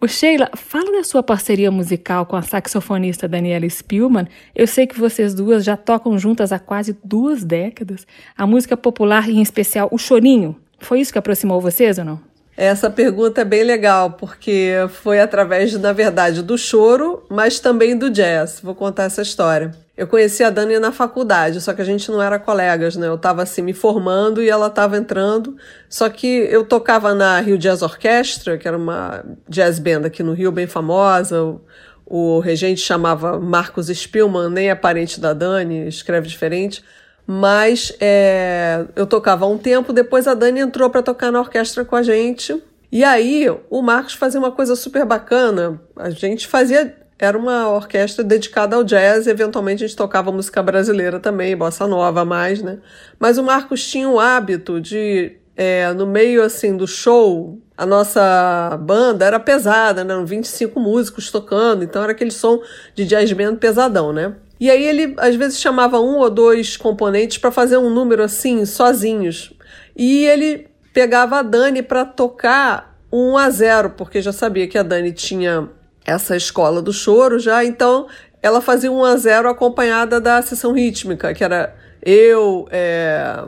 O 0.00 0.08
Sheila, 0.08 0.48
fala 0.56 0.90
da 0.92 1.04
sua 1.04 1.22
parceria 1.22 1.70
musical 1.70 2.24
com 2.24 2.36
a 2.36 2.40
saxofonista 2.40 3.28
Daniela 3.28 3.68
Spielmann. 3.68 4.26
Eu 4.54 4.66
sei 4.66 4.86
que 4.86 4.98
vocês 4.98 5.34
duas 5.34 5.62
já 5.62 5.76
tocam 5.76 6.18
juntas 6.18 6.52
há 6.52 6.58
quase 6.58 6.96
duas 7.04 7.44
décadas. 7.44 8.06
A 8.34 8.46
música 8.46 8.78
popular, 8.78 9.28
em 9.28 9.42
especial 9.42 9.90
o 9.92 9.98
chorinho, 9.98 10.56
foi 10.78 11.00
isso 11.00 11.12
que 11.12 11.18
aproximou 11.18 11.60
vocês 11.60 11.98
ou 11.98 12.04
não? 12.06 12.29
Essa 12.60 12.90
pergunta 12.90 13.40
é 13.40 13.44
bem 13.44 13.64
legal, 13.64 14.10
porque 14.10 14.74
foi 15.02 15.18
através, 15.18 15.72
na 15.78 15.94
verdade, 15.94 16.42
do 16.42 16.58
choro, 16.58 17.24
mas 17.30 17.58
também 17.58 17.96
do 17.96 18.10
jazz. 18.10 18.60
Vou 18.62 18.74
contar 18.74 19.04
essa 19.04 19.22
história. 19.22 19.70
Eu 19.96 20.06
conheci 20.06 20.44
a 20.44 20.50
Dani 20.50 20.78
na 20.78 20.92
faculdade, 20.92 21.58
só 21.62 21.72
que 21.72 21.80
a 21.80 21.84
gente 21.86 22.10
não 22.10 22.20
era 22.20 22.38
colegas, 22.38 22.96
né? 22.96 23.06
Eu 23.06 23.14
estava 23.14 23.42
assim 23.42 23.62
me 23.62 23.72
formando 23.72 24.42
e 24.42 24.50
ela 24.50 24.66
estava 24.66 24.98
entrando. 24.98 25.56
Só 25.88 26.10
que 26.10 26.26
eu 26.26 26.62
tocava 26.62 27.14
na 27.14 27.40
Rio 27.40 27.56
Jazz 27.56 27.80
Orchestra, 27.80 28.58
que 28.58 28.68
era 28.68 28.76
uma 28.76 29.24
jazz 29.48 29.78
band 29.78 30.04
aqui 30.04 30.22
no 30.22 30.34
Rio 30.34 30.52
bem 30.52 30.66
famosa. 30.66 31.56
O, 32.04 32.40
regente 32.40 32.82
chamava 32.82 33.40
Marcos 33.40 33.86
Spielmann, 33.86 34.50
nem 34.50 34.68
é 34.68 34.74
parente 34.74 35.18
da 35.18 35.32
Dani, 35.32 35.88
escreve 35.88 36.28
diferente 36.28 36.84
mas 37.32 37.92
é, 38.00 38.86
eu 38.96 39.06
tocava 39.06 39.46
um 39.46 39.56
tempo, 39.56 39.92
depois 39.92 40.26
a 40.26 40.34
Dani 40.34 40.58
entrou 40.58 40.90
para 40.90 41.00
tocar 41.00 41.30
na 41.30 41.38
orquestra 41.38 41.84
com 41.84 41.94
a 41.94 42.02
gente. 42.02 42.60
E 42.90 43.04
aí 43.04 43.46
o 43.70 43.80
Marcos 43.82 44.14
fazia 44.14 44.40
uma 44.40 44.50
coisa 44.50 44.74
super 44.74 45.04
bacana. 45.04 45.80
A 45.94 46.10
gente 46.10 46.48
fazia. 46.48 46.92
Era 47.16 47.38
uma 47.38 47.68
orquestra 47.68 48.24
dedicada 48.24 48.74
ao 48.74 48.82
jazz, 48.82 49.28
eventualmente 49.28 49.84
a 49.84 49.86
gente 49.86 49.96
tocava 49.96 50.32
música 50.32 50.60
brasileira 50.60 51.20
também, 51.20 51.56
bossa 51.56 51.86
nova 51.86 52.24
mais, 52.24 52.60
né? 52.62 52.78
Mas 53.16 53.38
o 53.38 53.44
Marcos 53.44 53.86
tinha 53.86 54.08
o 54.08 54.18
hábito 54.18 54.80
de, 54.80 55.36
é, 55.54 55.92
no 55.92 56.08
meio 56.08 56.42
assim 56.42 56.76
do 56.76 56.86
show, 56.88 57.60
a 57.76 57.86
nossa 57.86 58.76
banda 58.82 59.24
era 59.24 59.38
pesada, 59.38 60.02
né? 60.02 60.14
eram 60.14 60.26
25 60.26 60.80
músicos 60.80 61.30
tocando, 61.30 61.84
então 61.84 62.02
era 62.02 62.10
aquele 62.10 62.32
som 62.32 62.60
de 62.94 63.04
jazz 63.04 63.30
band 63.32 63.54
pesadão, 63.56 64.12
né? 64.12 64.34
E 64.60 64.70
aí 64.70 64.86
ele 64.86 65.14
às 65.16 65.34
vezes 65.34 65.58
chamava 65.58 65.98
um 65.98 66.18
ou 66.18 66.28
dois 66.28 66.76
componentes 66.76 67.38
para 67.38 67.50
fazer 67.50 67.78
um 67.78 67.88
número 67.88 68.22
assim, 68.22 68.66
sozinhos. 68.66 69.54
E 69.96 70.26
ele 70.26 70.68
pegava 70.92 71.38
a 71.38 71.42
Dani 71.42 71.82
para 71.82 72.04
tocar 72.04 72.94
1 73.10 73.38
a 73.38 73.48
0, 73.48 73.90
porque 73.90 74.20
já 74.20 74.32
sabia 74.32 74.68
que 74.68 74.76
a 74.76 74.82
Dani 74.82 75.12
tinha 75.12 75.68
essa 76.04 76.36
escola 76.36 76.82
do 76.82 76.92
choro 76.92 77.38
já, 77.38 77.64
então 77.64 78.06
ela 78.42 78.60
fazia 78.60 78.92
1 78.92 79.04
a 79.04 79.16
0 79.16 79.48
acompanhada 79.48 80.20
da 80.20 80.42
sessão 80.42 80.72
rítmica, 80.72 81.32
que 81.32 81.42
era 81.42 81.74
eu, 82.02 82.66
é, 82.70 83.44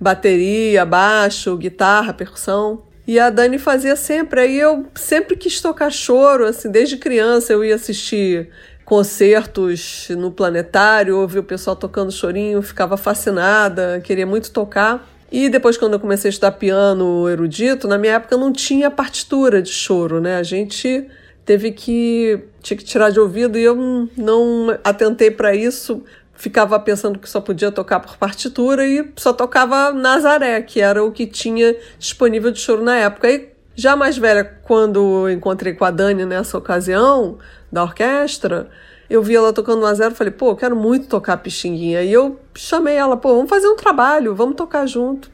bateria, 0.00 0.84
baixo, 0.84 1.56
guitarra, 1.56 2.12
percussão. 2.12 2.82
E 3.06 3.20
a 3.20 3.30
Dani 3.30 3.58
fazia 3.58 3.94
sempre. 3.94 4.40
Aí 4.40 4.58
eu 4.58 4.86
sempre 4.94 5.36
quis 5.36 5.60
tocar 5.60 5.90
choro, 5.90 6.44
assim, 6.44 6.70
desde 6.70 6.96
criança 6.96 7.52
eu 7.52 7.64
ia 7.64 7.76
assistir 7.76 8.50
concertos 8.86 10.06
no 10.10 10.30
planetário, 10.30 11.18
ouvia 11.18 11.40
o 11.40 11.44
pessoal 11.44 11.74
tocando 11.74 12.12
chorinho, 12.12 12.62
ficava 12.62 12.96
fascinada, 12.96 14.00
queria 14.02 14.24
muito 14.24 14.52
tocar. 14.52 15.06
E 15.30 15.48
depois, 15.48 15.76
quando 15.76 15.94
eu 15.94 16.00
comecei 16.00 16.28
a 16.28 16.30
estudar 16.30 16.52
piano 16.52 17.28
erudito, 17.28 17.88
na 17.88 17.98
minha 17.98 18.14
época 18.14 18.36
não 18.36 18.52
tinha 18.52 18.88
partitura 18.88 19.60
de 19.60 19.70
choro, 19.70 20.20
né? 20.20 20.36
A 20.36 20.42
gente 20.44 21.04
teve 21.44 21.72
que 21.72 22.38
tinha 22.62 22.76
que 22.76 22.84
tirar 22.84 23.10
de 23.10 23.18
ouvido 23.18 23.58
e 23.58 23.64
eu 23.64 24.08
não 24.16 24.78
atentei 24.84 25.32
para 25.32 25.52
isso. 25.52 26.04
Ficava 26.32 26.78
pensando 26.78 27.18
que 27.18 27.28
só 27.28 27.40
podia 27.40 27.72
tocar 27.72 27.98
por 27.98 28.16
partitura 28.16 28.86
e 28.86 29.10
só 29.16 29.32
tocava 29.32 29.92
Nazaré, 29.92 30.62
que 30.62 30.80
era 30.80 31.02
o 31.02 31.10
que 31.10 31.26
tinha 31.26 31.74
disponível 31.98 32.52
de 32.52 32.60
choro 32.60 32.84
na 32.84 32.96
época. 32.96 33.28
E 33.28 33.55
já 33.76 33.94
mais 33.94 34.16
velha, 34.16 34.44
quando 34.62 35.30
encontrei 35.30 35.74
com 35.74 35.84
a 35.84 35.90
Dani 35.90 36.24
nessa 36.24 36.56
ocasião, 36.56 37.38
da 37.70 37.82
orquestra, 37.82 38.70
eu 39.08 39.22
vi 39.22 39.36
ela 39.36 39.52
tocando 39.52 39.80
no 39.80 39.86
a 39.86 39.94
zero, 39.94 40.14
falei, 40.14 40.32
pô, 40.32 40.50
eu 40.50 40.56
quero 40.56 40.74
muito 40.74 41.06
tocar 41.06 41.36
Pixinguinha. 41.36 42.02
E 42.02 42.12
eu 42.12 42.40
chamei 42.54 42.96
ela, 42.96 43.16
pô, 43.16 43.34
vamos 43.34 43.50
fazer 43.50 43.68
um 43.68 43.76
trabalho, 43.76 44.34
vamos 44.34 44.56
tocar 44.56 44.86
junto. 44.86 45.30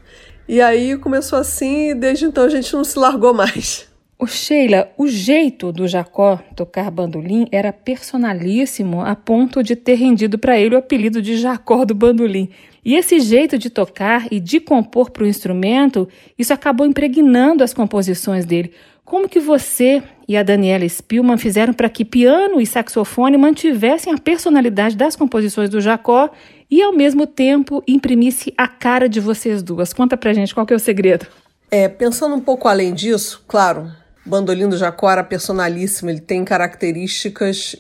E 0.46 0.60
aí 0.60 0.98
começou 0.98 1.38
assim, 1.38 1.90
e 1.90 1.94
desde 1.94 2.26
então 2.26 2.44
a 2.44 2.48
gente 2.48 2.74
não 2.74 2.84
se 2.84 2.98
largou 2.98 3.32
mais. 3.32 3.88
O 4.18 4.26
Sheila, 4.26 4.88
o 4.96 5.08
jeito 5.08 5.72
do 5.72 5.88
Jacó 5.88 6.38
tocar 6.54 6.90
bandolim 6.90 7.48
era 7.50 7.72
personalíssimo 7.72 9.00
a 9.00 9.16
ponto 9.16 9.62
de 9.62 9.74
ter 9.74 9.94
rendido 9.94 10.38
para 10.38 10.58
ele 10.58 10.76
o 10.76 10.78
apelido 10.78 11.20
de 11.20 11.36
Jacó 11.36 11.84
do 11.84 11.94
bandolim. 11.94 12.48
E 12.84 12.96
esse 12.96 13.20
jeito 13.20 13.56
de 13.56 13.70
tocar 13.70 14.26
e 14.30 14.40
de 14.40 14.58
compor 14.58 15.10
para 15.10 15.22
o 15.22 15.26
instrumento, 15.26 16.08
isso 16.36 16.52
acabou 16.52 16.84
impregnando 16.84 17.62
as 17.62 17.72
composições 17.72 18.44
dele. 18.44 18.72
Como 19.04 19.28
que 19.28 19.38
você 19.38 20.02
e 20.26 20.36
a 20.36 20.42
Daniela 20.42 20.88
Spielmann 20.88 21.38
fizeram 21.38 21.72
para 21.72 21.88
que 21.88 22.04
piano 22.04 22.60
e 22.60 22.66
saxofone 22.66 23.36
mantivessem 23.36 24.12
a 24.12 24.18
personalidade 24.18 24.96
das 24.96 25.14
composições 25.14 25.68
do 25.68 25.80
Jacó 25.80 26.30
e, 26.70 26.82
ao 26.82 26.92
mesmo 26.92 27.26
tempo, 27.26 27.84
imprimisse 27.86 28.52
a 28.56 28.66
cara 28.66 29.08
de 29.08 29.20
vocês 29.20 29.62
duas? 29.62 29.92
Conta 29.92 30.16
pra 30.16 30.32
gente 30.32 30.54
qual 30.54 30.66
que 30.66 30.72
é 30.72 30.76
o 30.76 30.80
segredo. 30.80 31.26
É, 31.70 31.88
pensando 31.88 32.34
um 32.34 32.40
pouco 32.40 32.66
além 32.66 32.94
disso, 32.94 33.44
claro, 33.46 33.92
o 34.26 34.30
bandolim 34.30 34.68
do 34.68 34.76
Jacó 34.76 35.10
era 35.10 35.22
personalíssimo, 35.22 36.10
ele 36.10 36.20
tem 36.20 36.44
características 36.44 37.76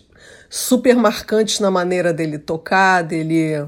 super 0.48 0.94
marcantes 0.94 1.60
na 1.60 1.70
maneira 1.70 2.12
dele 2.12 2.38
tocar, 2.38 3.02
dele 3.02 3.64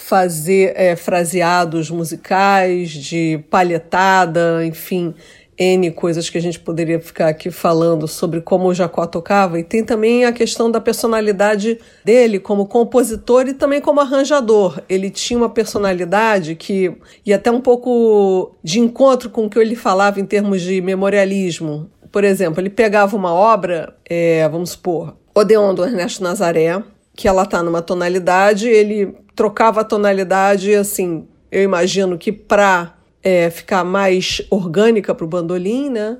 fazer 0.00 0.72
é, 0.74 0.96
fraseados 0.96 1.90
musicais, 1.90 2.90
de 2.90 3.44
palhetada, 3.50 4.64
enfim, 4.64 5.14
N 5.58 5.90
coisas 5.90 6.30
que 6.30 6.38
a 6.38 6.40
gente 6.40 6.58
poderia 6.58 6.98
ficar 6.98 7.28
aqui 7.28 7.50
falando 7.50 8.08
sobre 8.08 8.40
como 8.40 8.66
o 8.66 8.74
Jacó 8.74 9.06
tocava, 9.06 9.60
e 9.60 9.62
tem 9.62 9.84
também 9.84 10.24
a 10.24 10.32
questão 10.32 10.70
da 10.70 10.80
personalidade 10.80 11.78
dele 12.02 12.40
como 12.40 12.66
compositor 12.66 13.46
e 13.46 13.52
também 13.52 13.80
como 13.80 14.00
arranjador. 14.00 14.80
Ele 14.88 15.10
tinha 15.10 15.38
uma 15.38 15.50
personalidade 15.50 16.54
que 16.54 16.96
ia 17.26 17.36
até 17.36 17.50
um 17.50 17.60
pouco 17.60 18.56
de 18.64 18.80
encontro 18.80 19.28
com 19.28 19.44
o 19.44 19.50
que 19.50 19.58
ele 19.58 19.76
falava 19.76 20.18
em 20.18 20.24
termos 20.24 20.62
de 20.62 20.80
memorialismo. 20.80 21.90
Por 22.10 22.24
exemplo, 22.24 22.60
ele 22.60 22.70
pegava 22.70 23.14
uma 23.14 23.32
obra, 23.32 23.94
é, 24.08 24.48
vamos 24.48 24.70
supor, 24.70 25.14
Odeon 25.34 25.74
do 25.74 25.84
Ernesto 25.84 26.24
Nazaré, 26.24 26.82
que 27.20 27.28
ela 27.28 27.42
está 27.42 27.62
numa 27.62 27.82
tonalidade, 27.82 28.66
ele 28.66 29.14
trocava 29.36 29.82
a 29.82 29.84
tonalidade 29.84 30.74
assim, 30.74 31.28
eu 31.52 31.62
imagino 31.62 32.16
que 32.16 32.32
para 32.32 32.94
é, 33.22 33.50
ficar 33.50 33.84
mais 33.84 34.40
orgânica 34.48 35.14
para 35.14 35.26
o 35.26 35.28
bandolim, 35.28 35.90
né? 35.90 36.16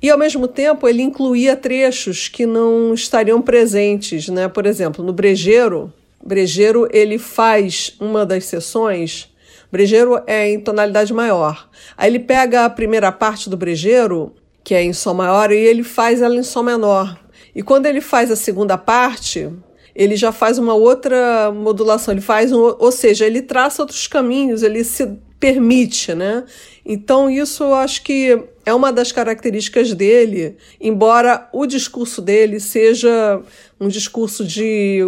E 0.00 0.08
ao 0.08 0.16
mesmo 0.16 0.46
tempo 0.46 0.88
ele 0.88 1.02
incluía 1.02 1.56
trechos 1.56 2.28
que 2.28 2.46
não 2.46 2.94
estariam 2.94 3.42
presentes, 3.42 4.28
né? 4.28 4.46
Por 4.46 4.64
exemplo, 4.64 5.04
no 5.04 5.12
brejeiro, 5.12 5.92
brejeiro 6.24 6.88
ele 6.92 7.18
faz 7.18 7.96
uma 7.98 8.24
das 8.24 8.44
sessões, 8.44 9.34
brejeiro 9.72 10.22
é 10.24 10.52
em 10.52 10.60
tonalidade 10.60 11.12
maior. 11.12 11.68
Aí 11.96 12.08
ele 12.08 12.20
pega 12.20 12.64
a 12.64 12.70
primeira 12.70 13.10
parte 13.10 13.50
do 13.50 13.56
brejeiro, 13.56 14.32
que 14.62 14.72
é 14.72 14.84
em 14.84 14.92
sol 14.92 15.14
maior, 15.14 15.50
e 15.50 15.56
ele 15.56 15.82
faz 15.82 16.22
ela 16.22 16.36
em 16.36 16.44
sol 16.44 16.62
menor. 16.62 17.18
E 17.56 17.60
quando 17.60 17.86
ele 17.86 18.00
faz 18.00 18.30
a 18.30 18.36
segunda 18.36 18.78
parte, 18.78 19.50
ele 19.94 20.16
já 20.16 20.32
faz 20.32 20.58
uma 20.58 20.74
outra 20.74 21.52
modulação, 21.52 22.12
ele 22.12 22.20
faz 22.20 22.52
um, 22.52 22.74
ou 22.78 22.90
seja, 22.90 23.26
ele 23.26 23.42
traça 23.42 23.82
outros 23.82 24.06
caminhos, 24.06 24.62
ele 24.62 24.82
se 24.82 25.06
permite, 25.38 26.14
né? 26.14 26.44
Então, 26.84 27.30
isso 27.30 27.62
eu 27.62 27.74
acho 27.74 28.02
que 28.02 28.42
é 28.64 28.74
uma 28.74 28.92
das 28.92 29.12
características 29.12 29.92
dele, 29.92 30.56
embora 30.80 31.48
o 31.52 31.66
discurso 31.66 32.22
dele 32.22 32.58
seja 32.58 33.40
um 33.78 33.88
discurso 33.88 34.44
de 34.44 35.02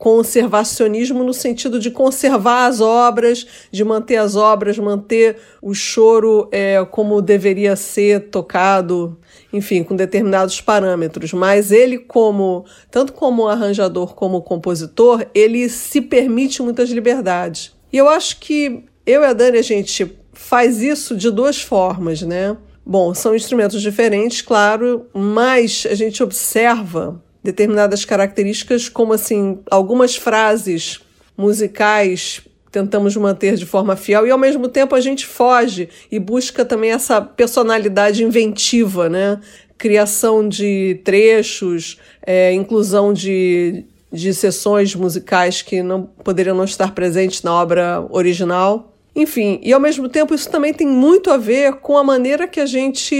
conservacionismo 0.00 1.22
no 1.22 1.34
sentido 1.34 1.78
de 1.78 1.90
conservar 1.90 2.64
as 2.64 2.80
obras, 2.80 3.46
de 3.70 3.84
manter 3.84 4.16
as 4.16 4.34
obras, 4.34 4.78
manter 4.78 5.36
o 5.60 5.74
choro 5.74 6.48
é, 6.50 6.82
como 6.90 7.20
deveria 7.20 7.76
ser 7.76 8.30
tocado, 8.30 9.18
enfim, 9.52 9.82
com 9.82 9.94
determinados 9.94 10.58
parâmetros. 10.58 11.34
Mas 11.34 11.70
ele, 11.70 11.98
como 11.98 12.64
tanto 12.90 13.12
como 13.12 13.46
arranjador 13.46 14.14
como 14.14 14.40
compositor, 14.40 15.26
ele 15.34 15.68
se 15.68 16.00
permite 16.00 16.62
muitas 16.62 16.88
liberdades. 16.88 17.76
E 17.92 17.98
eu 17.98 18.08
acho 18.08 18.40
que 18.40 18.86
eu 19.04 19.20
e 19.20 19.26
a 19.26 19.34
Dani, 19.34 19.58
a 19.58 19.62
gente 19.62 20.16
faz 20.32 20.80
isso 20.80 21.14
de 21.14 21.30
duas 21.30 21.60
formas, 21.60 22.22
né? 22.22 22.56
Bom, 22.86 23.12
são 23.12 23.36
instrumentos 23.36 23.82
diferentes, 23.82 24.40
claro, 24.40 25.10
mas 25.12 25.86
a 25.90 25.94
gente 25.94 26.22
observa 26.22 27.22
determinadas 27.42 28.04
características, 28.04 28.88
como 28.88 29.12
assim, 29.12 29.58
algumas 29.70 30.16
frases 30.16 31.00
musicais 31.36 32.42
tentamos 32.70 33.16
manter 33.16 33.56
de 33.56 33.66
forma 33.66 33.96
fiel 33.96 34.26
e 34.26 34.30
ao 34.30 34.38
mesmo 34.38 34.68
tempo 34.68 34.94
a 34.94 35.00
gente 35.00 35.26
foge 35.26 35.88
e 36.10 36.18
busca 36.18 36.64
também 36.64 36.92
essa 36.92 37.20
personalidade 37.20 38.22
inventiva, 38.22 39.08
né? 39.08 39.40
Criação 39.76 40.46
de 40.46 41.00
trechos, 41.04 41.98
é, 42.24 42.52
inclusão 42.52 43.12
de, 43.12 43.84
de 44.12 44.32
sessões 44.32 44.94
musicais 44.94 45.62
que 45.62 45.82
não 45.82 46.02
poderiam 46.02 46.56
não 46.56 46.64
estar 46.64 46.94
presentes 46.94 47.42
na 47.42 47.52
obra 47.52 48.06
original. 48.10 48.94
Enfim, 49.16 49.58
e 49.62 49.72
ao 49.72 49.80
mesmo 49.80 50.08
tempo 50.08 50.34
isso 50.34 50.48
também 50.48 50.72
tem 50.72 50.86
muito 50.86 51.30
a 51.30 51.36
ver 51.36 51.76
com 51.76 51.96
a 51.96 52.04
maneira 52.04 52.46
que 52.46 52.60
a 52.60 52.66
gente 52.66 53.16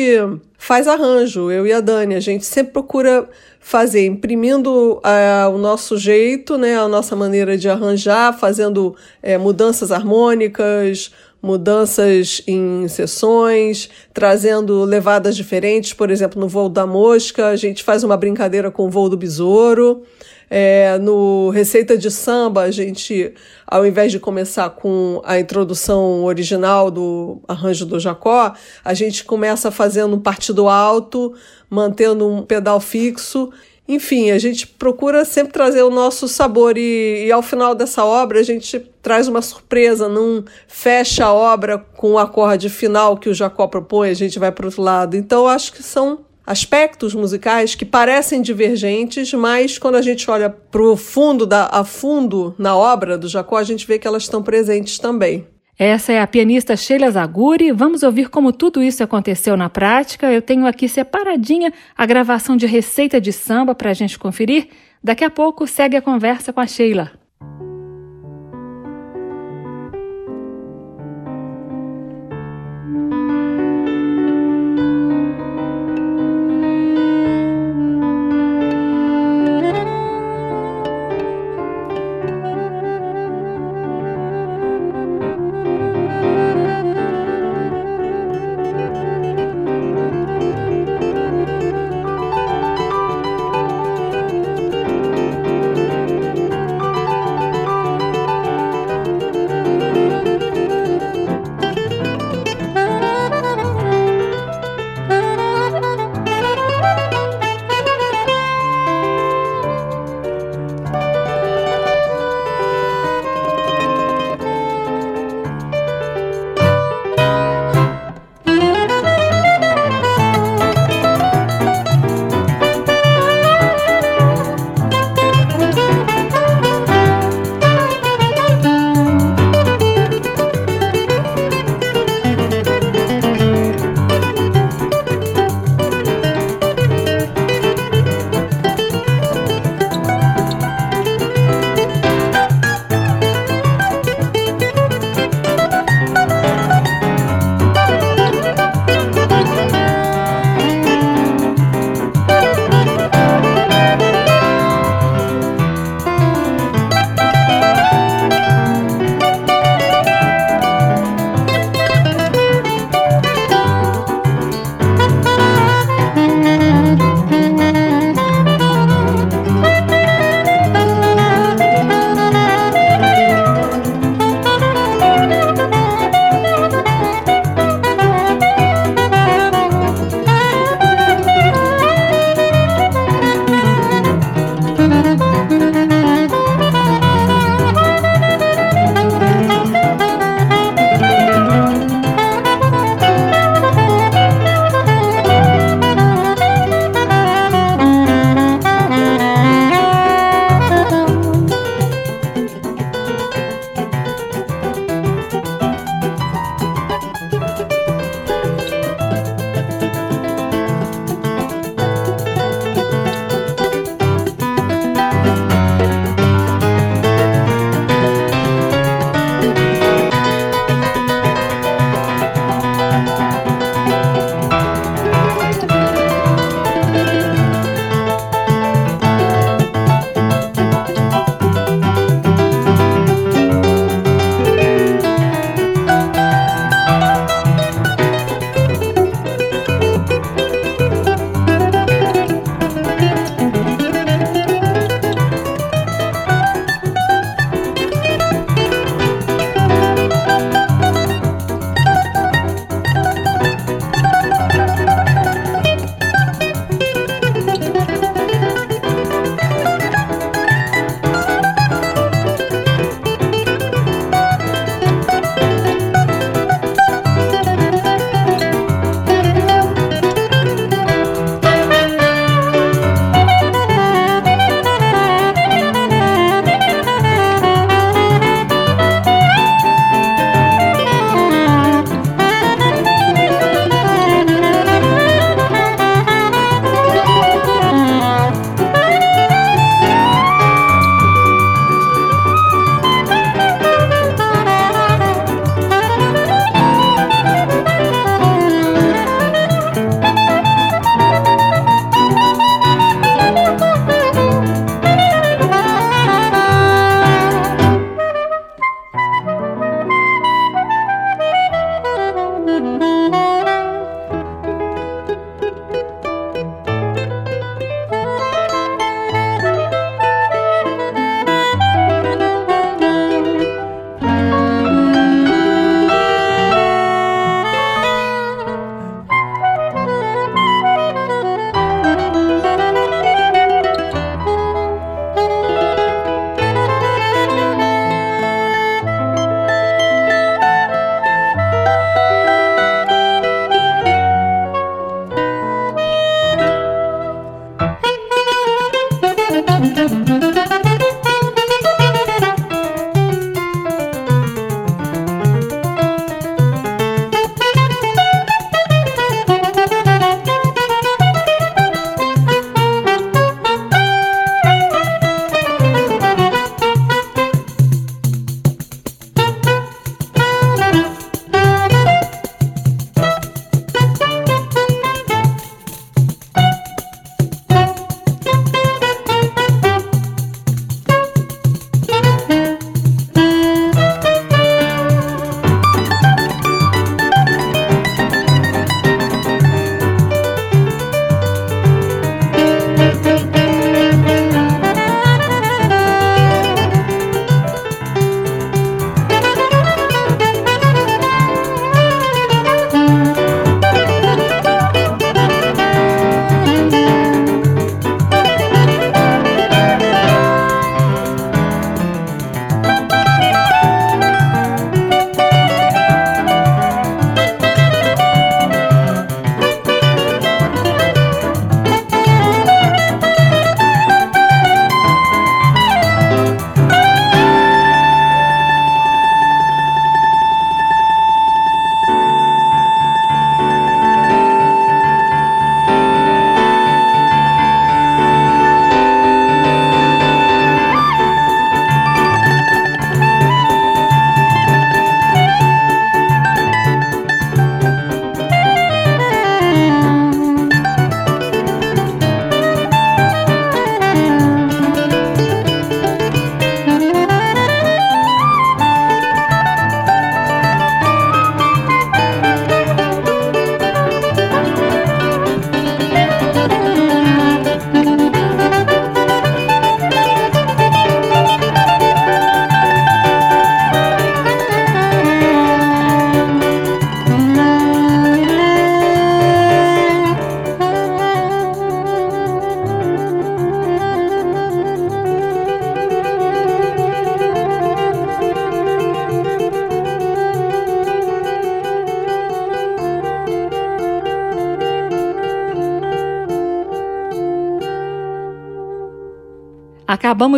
faz 0.60 0.86
arranjo, 0.86 1.50
eu 1.50 1.66
e 1.66 1.72
a 1.72 1.80
Dani. 1.80 2.14
A 2.14 2.20
gente 2.20 2.44
sempre 2.44 2.74
procura 2.74 3.26
fazer, 3.58 4.04
imprimindo 4.04 4.98
uh, 4.98 5.50
o 5.52 5.56
nosso 5.56 5.96
jeito, 5.96 6.58
né, 6.58 6.78
a 6.78 6.86
nossa 6.86 7.16
maneira 7.16 7.56
de 7.56 7.66
arranjar, 7.68 8.38
fazendo 8.38 8.94
uh, 9.22 9.40
mudanças 9.40 9.90
harmônicas, 9.90 11.12
mudanças 11.42 12.42
em 12.46 12.86
sessões, 12.88 13.88
trazendo 14.12 14.84
levadas 14.84 15.34
diferentes. 15.34 15.94
Por 15.94 16.10
exemplo, 16.10 16.38
no 16.38 16.46
voo 16.46 16.68
da 16.68 16.86
mosca, 16.86 17.48
a 17.48 17.56
gente 17.56 17.82
faz 17.82 18.04
uma 18.04 18.16
brincadeira 18.16 18.70
com 18.70 18.86
o 18.86 18.90
voo 18.90 19.08
do 19.08 19.16
besouro. 19.16 20.02
É, 20.52 20.98
no 20.98 21.50
Receita 21.50 21.96
de 21.96 22.10
Samba, 22.10 22.62
a 22.62 22.70
gente, 22.72 23.32
ao 23.64 23.86
invés 23.86 24.10
de 24.10 24.18
começar 24.18 24.68
com 24.70 25.22
a 25.24 25.38
introdução 25.38 26.24
original 26.24 26.90
do 26.90 27.40
arranjo 27.46 27.86
do 27.86 28.00
Jacó, 28.00 28.52
a 28.84 28.92
gente 28.92 29.24
começa 29.24 29.70
fazendo 29.70 30.16
um 30.16 30.20
partido 30.20 30.68
alto, 30.68 31.32
mantendo 31.70 32.28
um 32.28 32.42
pedal 32.42 32.80
fixo. 32.80 33.52
Enfim, 33.86 34.32
a 34.32 34.38
gente 34.38 34.66
procura 34.66 35.24
sempre 35.24 35.52
trazer 35.52 35.82
o 35.82 35.90
nosso 35.90 36.26
sabor 36.26 36.76
e, 36.76 37.26
e, 37.26 37.32
ao 37.32 37.42
final 37.42 37.72
dessa 37.72 38.04
obra 38.04 38.40
a 38.40 38.42
gente 38.42 38.78
traz 39.00 39.28
uma 39.28 39.42
surpresa, 39.42 40.08
não 40.08 40.44
fecha 40.66 41.26
a 41.26 41.32
obra 41.32 41.78
com 41.78 42.12
o 42.12 42.18
acorde 42.18 42.68
final 42.68 43.16
que 43.16 43.28
o 43.28 43.34
Jacó 43.34 43.68
propõe, 43.68 44.10
a 44.10 44.14
gente 44.14 44.38
vai 44.38 44.50
para 44.50 44.66
outro 44.66 44.82
lado. 44.82 45.16
Então, 45.16 45.46
acho 45.46 45.72
que 45.72 45.82
são 45.82 46.24
aspectos 46.50 47.14
musicais 47.14 47.76
que 47.76 47.84
parecem 47.84 48.42
divergentes, 48.42 49.32
mas 49.32 49.78
quando 49.78 49.94
a 49.94 50.02
gente 50.02 50.28
olha 50.28 50.50
para 50.50 50.82
o 50.82 50.96
fundo, 50.96 51.46
da, 51.46 51.66
a 51.66 51.84
fundo 51.84 52.56
na 52.58 52.76
obra 52.76 53.16
do 53.16 53.28
Jacó, 53.28 53.56
a 53.56 53.62
gente 53.62 53.86
vê 53.86 54.00
que 54.00 54.08
elas 54.08 54.24
estão 54.24 54.42
presentes 54.42 54.98
também. 54.98 55.46
Essa 55.78 56.12
é 56.12 56.20
a 56.20 56.26
pianista 56.26 56.76
Sheila 56.76 57.08
Zaguri. 57.08 57.70
Vamos 57.70 58.02
ouvir 58.02 58.28
como 58.28 58.52
tudo 58.52 58.82
isso 58.82 59.00
aconteceu 59.00 59.56
na 59.56 59.70
prática. 59.70 60.30
Eu 60.30 60.42
tenho 60.42 60.66
aqui 60.66 60.88
separadinha 60.88 61.72
a 61.96 62.04
gravação 62.04 62.56
de 62.56 62.66
receita 62.66 63.20
de 63.20 63.32
samba 63.32 63.72
para 63.72 63.90
a 63.90 63.94
gente 63.94 64.18
conferir. 64.18 64.70
Daqui 65.02 65.24
a 65.24 65.30
pouco 65.30 65.68
segue 65.68 65.96
a 65.96 66.02
conversa 66.02 66.52
com 66.52 66.60
a 66.60 66.66
Sheila. 66.66 67.12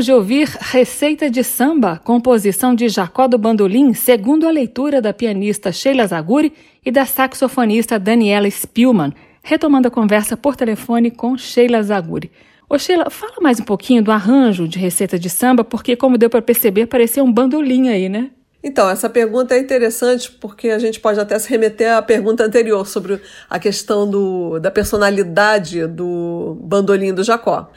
Acabamos 0.03 0.07
de 0.07 0.13
ouvir 0.13 0.49
Receita 0.61 1.31
de 1.31 1.45
Samba, 1.45 2.01
composição 2.03 2.75
de 2.75 2.89
Jacó 2.89 3.29
do 3.29 3.39
Bandolim, 3.39 3.95
segundo 3.95 4.49
a 4.49 4.51
leitura 4.51 5.01
da 5.01 5.13
pianista 5.13 5.71
Sheila 5.71 6.07
Zaguri 6.07 6.53
e 6.85 6.91
da 6.91 7.07
saxofonista 7.07 8.01
Daniela 8.01 8.51
Spielmann, 8.51 9.13
retomando 9.45 9.87
a 9.87 9.91
conversa 9.93 10.37
por 10.37 10.57
telefone 10.57 11.11
com 11.11 11.39
Sheila 11.39 11.81
Zaguri. 11.83 12.33
Ô 12.69 12.77
Sheila, 12.79 13.11
fala 13.11 13.35
mais 13.41 13.61
um 13.61 13.65
pouquinho 13.65 14.03
do 14.03 14.11
arranjo 14.11 14.67
de 14.67 14.77
Receita 14.77 15.17
de 15.17 15.31
Samba, 15.31 15.63
porque 15.63 15.95
como 15.95 16.19
deu 16.19 16.29
para 16.29 16.43
perceber, 16.43 16.87
parecia 16.87 17.23
um 17.23 17.33
bandolim 17.33 17.89
aí, 17.89 18.09
né? 18.09 18.31
Então, 18.61 18.91
essa 18.91 19.09
pergunta 19.09 19.55
é 19.55 19.61
interessante 19.61 20.33
porque 20.33 20.71
a 20.71 20.81
gente 20.81 20.99
pode 20.99 21.21
até 21.21 21.39
se 21.39 21.49
remeter 21.49 21.93
à 21.93 22.03
pergunta 22.03 22.45
anterior 22.45 22.89
sobre 22.89 23.21
a 23.49 23.59
questão 23.61 24.09
do, 24.11 24.59
da 24.59 24.71
personalidade 24.71 25.87
do 25.87 26.57
bandolim 26.61 27.15
do 27.15 27.23
Jacó. 27.23 27.71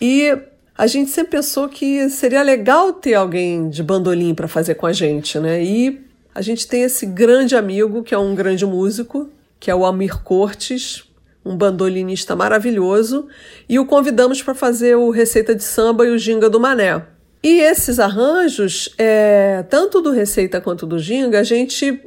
E 0.00 0.36
a 0.80 0.86
gente 0.86 1.10
sempre 1.10 1.32
pensou 1.32 1.68
que 1.68 2.08
seria 2.08 2.42
legal 2.42 2.90
ter 2.90 3.12
alguém 3.12 3.68
de 3.68 3.82
bandolim 3.82 4.34
para 4.34 4.48
fazer 4.48 4.76
com 4.76 4.86
a 4.86 4.94
gente, 4.94 5.38
né? 5.38 5.62
E 5.62 6.00
a 6.34 6.40
gente 6.40 6.66
tem 6.66 6.84
esse 6.84 7.04
grande 7.04 7.54
amigo, 7.54 8.02
que 8.02 8.14
é 8.14 8.18
um 8.18 8.34
grande 8.34 8.64
músico, 8.64 9.28
que 9.58 9.70
é 9.70 9.74
o 9.74 9.84
Amir 9.84 10.22
Cortes, 10.22 11.04
um 11.44 11.54
bandolinista 11.54 12.34
maravilhoso, 12.34 13.28
e 13.68 13.78
o 13.78 13.84
convidamos 13.84 14.42
para 14.42 14.54
fazer 14.54 14.96
o 14.96 15.10
Receita 15.10 15.54
de 15.54 15.62
Samba 15.62 16.06
e 16.06 16.12
o 16.12 16.18
Ginga 16.18 16.48
do 16.48 16.58
Mané. 16.58 17.04
E 17.42 17.60
esses 17.60 17.98
arranjos, 17.98 18.88
é, 18.96 19.62
tanto 19.68 20.00
do 20.00 20.10
Receita 20.10 20.62
quanto 20.62 20.86
do 20.86 20.98
Ginga, 20.98 21.40
a 21.40 21.44
gente 21.44 22.00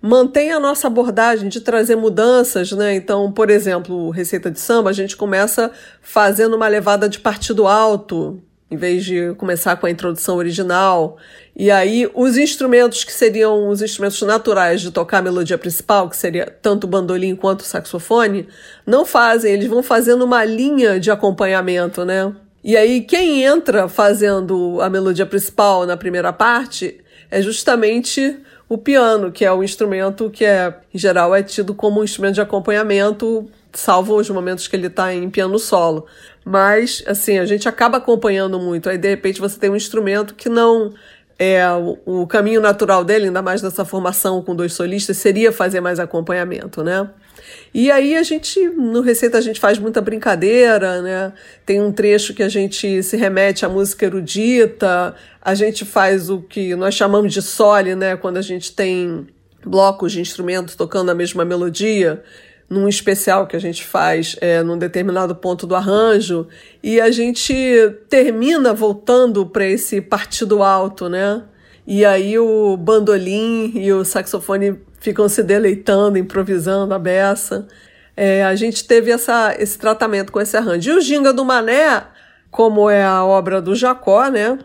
mantém 0.00 0.52
a 0.52 0.60
nossa 0.60 0.86
abordagem 0.86 1.48
de 1.48 1.60
trazer 1.60 1.96
mudanças, 1.96 2.70
né? 2.72 2.94
Então, 2.94 3.30
por 3.32 3.50
exemplo, 3.50 4.10
receita 4.10 4.50
de 4.50 4.60
samba, 4.60 4.90
a 4.90 4.92
gente 4.92 5.16
começa 5.16 5.70
fazendo 6.00 6.54
uma 6.54 6.68
levada 6.68 7.08
de 7.08 7.18
partido 7.18 7.66
alto, 7.66 8.40
em 8.70 8.76
vez 8.76 9.04
de 9.04 9.34
começar 9.34 9.76
com 9.76 9.86
a 9.86 9.90
introdução 9.90 10.36
original. 10.36 11.16
E 11.56 11.70
aí, 11.70 12.08
os 12.14 12.36
instrumentos 12.36 13.02
que 13.02 13.12
seriam 13.12 13.68
os 13.68 13.82
instrumentos 13.82 14.20
naturais 14.22 14.80
de 14.80 14.90
tocar 14.90 15.18
a 15.18 15.22
melodia 15.22 15.58
principal, 15.58 16.08
que 16.08 16.16
seria 16.16 16.46
tanto 16.46 16.84
o 16.84 16.86
bandolim 16.86 17.34
quanto 17.34 17.60
o 17.60 17.64
saxofone, 17.64 18.46
não 18.86 19.04
fazem, 19.04 19.52
eles 19.52 19.66
vão 19.66 19.82
fazendo 19.82 20.24
uma 20.24 20.44
linha 20.44 21.00
de 21.00 21.10
acompanhamento, 21.10 22.04
né? 22.04 22.32
E 22.62 22.76
aí, 22.76 23.00
quem 23.00 23.42
entra 23.42 23.88
fazendo 23.88 24.80
a 24.80 24.90
melodia 24.90 25.24
principal 25.24 25.86
na 25.86 25.96
primeira 25.96 26.32
parte 26.32 27.00
é 27.30 27.40
justamente 27.40 28.38
o 28.68 28.76
piano, 28.76 29.32
que 29.32 29.44
é 29.44 29.52
o 29.52 29.62
instrumento 29.62 30.28
que 30.30 30.44
é, 30.44 30.74
em 30.92 30.98
geral, 30.98 31.34
é 31.34 31.42
tido 31.42 31.74
como 31.74 32.00
um 32.00 32.04
instrumento 32.04 32.34
de 32.34 32.40
acompanhamento, 32.40 33.48
salvo 33.72 34.16
os 34.16 34.28
momentos 34.28 34.68
que 34.68 34.76
ele 34.76 34.88
está 34.88 35.14
em 35.14 35.30
piano 35.30 35.58
solo. 35.58 36.06
Mas, 36.44 37.02
assim, 37.06 37.38
a 37.38 37.46
gente 37.46 37.68
acaba 37.68 37.98
acompanhando 37.98 38.58
muito. 38.58 38.88
Aí, 38.88 38.98
de 38.98 39.08
repente, 39.08 39.40
você 39.40 39.58
tem 39.58 39.70
um 39.70 39.76
instrumento 39.76 40.34
que 40.34 40.48
não 40.48 40.92
é 41.38 41.62
o, 42.04 42.26
caminho 42.26 42.60
natural 42.60 43.04
dele, 43.04 43.26
ainda 43.26 43.40
mais 43.40 43.62
nessa 43.62 43.84
formação 43.84 44.42
com 44.42 44.56
dois 44.56 44.72
solistas, 44.72 45.18
seria 45.18 45.52
fazer 45.52 45.80
mais 45.80 46.00
acompanhamento, 46.00 46.82
né? 46.82 47.08
E 47.72 47.90
aí 47.90 48.16
a 48.16 48.22
gente, 48.22 48.60
no 48.70 49.00
Receita, 49.00 49.38
a 49.38 49.40
gente 49.40 49.60
faz 49.60 49.78
muita 49.78 50.00
brincadeira, 50.00 51.00
né? 51.00 51.32
Tem 51.64 51.80
um 51.80 51.92
trecho 51.92 52.34
que 52.34 52.42
a 52.42 52.48
gente 52.48 53.02
se 53.04 53.16
remete 53.16 53.64
à 53.64 53.68
música 53.68 54.04
erudita, 54.04 55.14
a 55.48 55.54
gente 55.54 55.86
faz 55.86 56.28
o 56.28 56.42
que 56.42 56.76
nós 56.76 56.92
chamamos 56.92 57.32
de 57.32 57.40
sole, 57.40 57.94
né? 57.94 58.18
Quando 58.18 58.36
a 58.36 58.42
gente 58.42 58.70
tem 58.70 59.26
blocos 59.64 60.12
de 60.12 60.20
instrumentos 60.20 60.76
tocando 60.76 61.10
a 61.10 61.14
mesma 61.14 61.42
melodia, 61.42 62.22
num 62.68 62.86
especial 62.86 63.46
que 63.46 63.56
a 63.56 63.58
gente 63.58 63.82
faz 63.82 64.36
é, 64.42 64.62
num 64.62 64.76
determinado 64.76 65.34
ponto 65.34 65.66
do 65.66 65.74
arranjo, 65.74 66.46
e 66.82 67.00
a 67.00 67.10
gente 67.10 67.54
termina 68.10 68.74
voltando 68.74 69.46
para 69.46 69.64
esse 69.64 70.02
partido 70.02 70.62
alto, 70.62 71.08
né? 71.08 71.42
E 71.86 72.04
aí 72.04 72.38
o 72.38 72.76
bandolim 72.76 73.72
e 73.74 73.90
o 73.90 74.04
saxofone 74.04 74.78
ficam 75.00 75.30
se 75.30 75.42
deleitando, 75.42 76.18
improvisando 76.18 76.92
a 76.92 76.98
beça. 76.98 77.66
É, 78.14 78.44
a 78.44 78.54
gente 78.54 78.84
teve 78.86 79.10
essa, 79.10 79.56
esse 79.58 79.78
tratamento 79.78 80.30
com 80.30 80.42
esse 80.42 80.58
arranjo. 80.58 80.90
E 80.90 80.94
o 80.94 81.00
Ginga 81.00 81.32
do 81.32 81.42
Mané, 81.42 82.02
como 82.50 82.90
é 82.90 83.02
a 83.02 83.24
obra 83.24 83.62
do 83.62 83.74
Jacó, 83.74 84.28
né? 84.28 84.58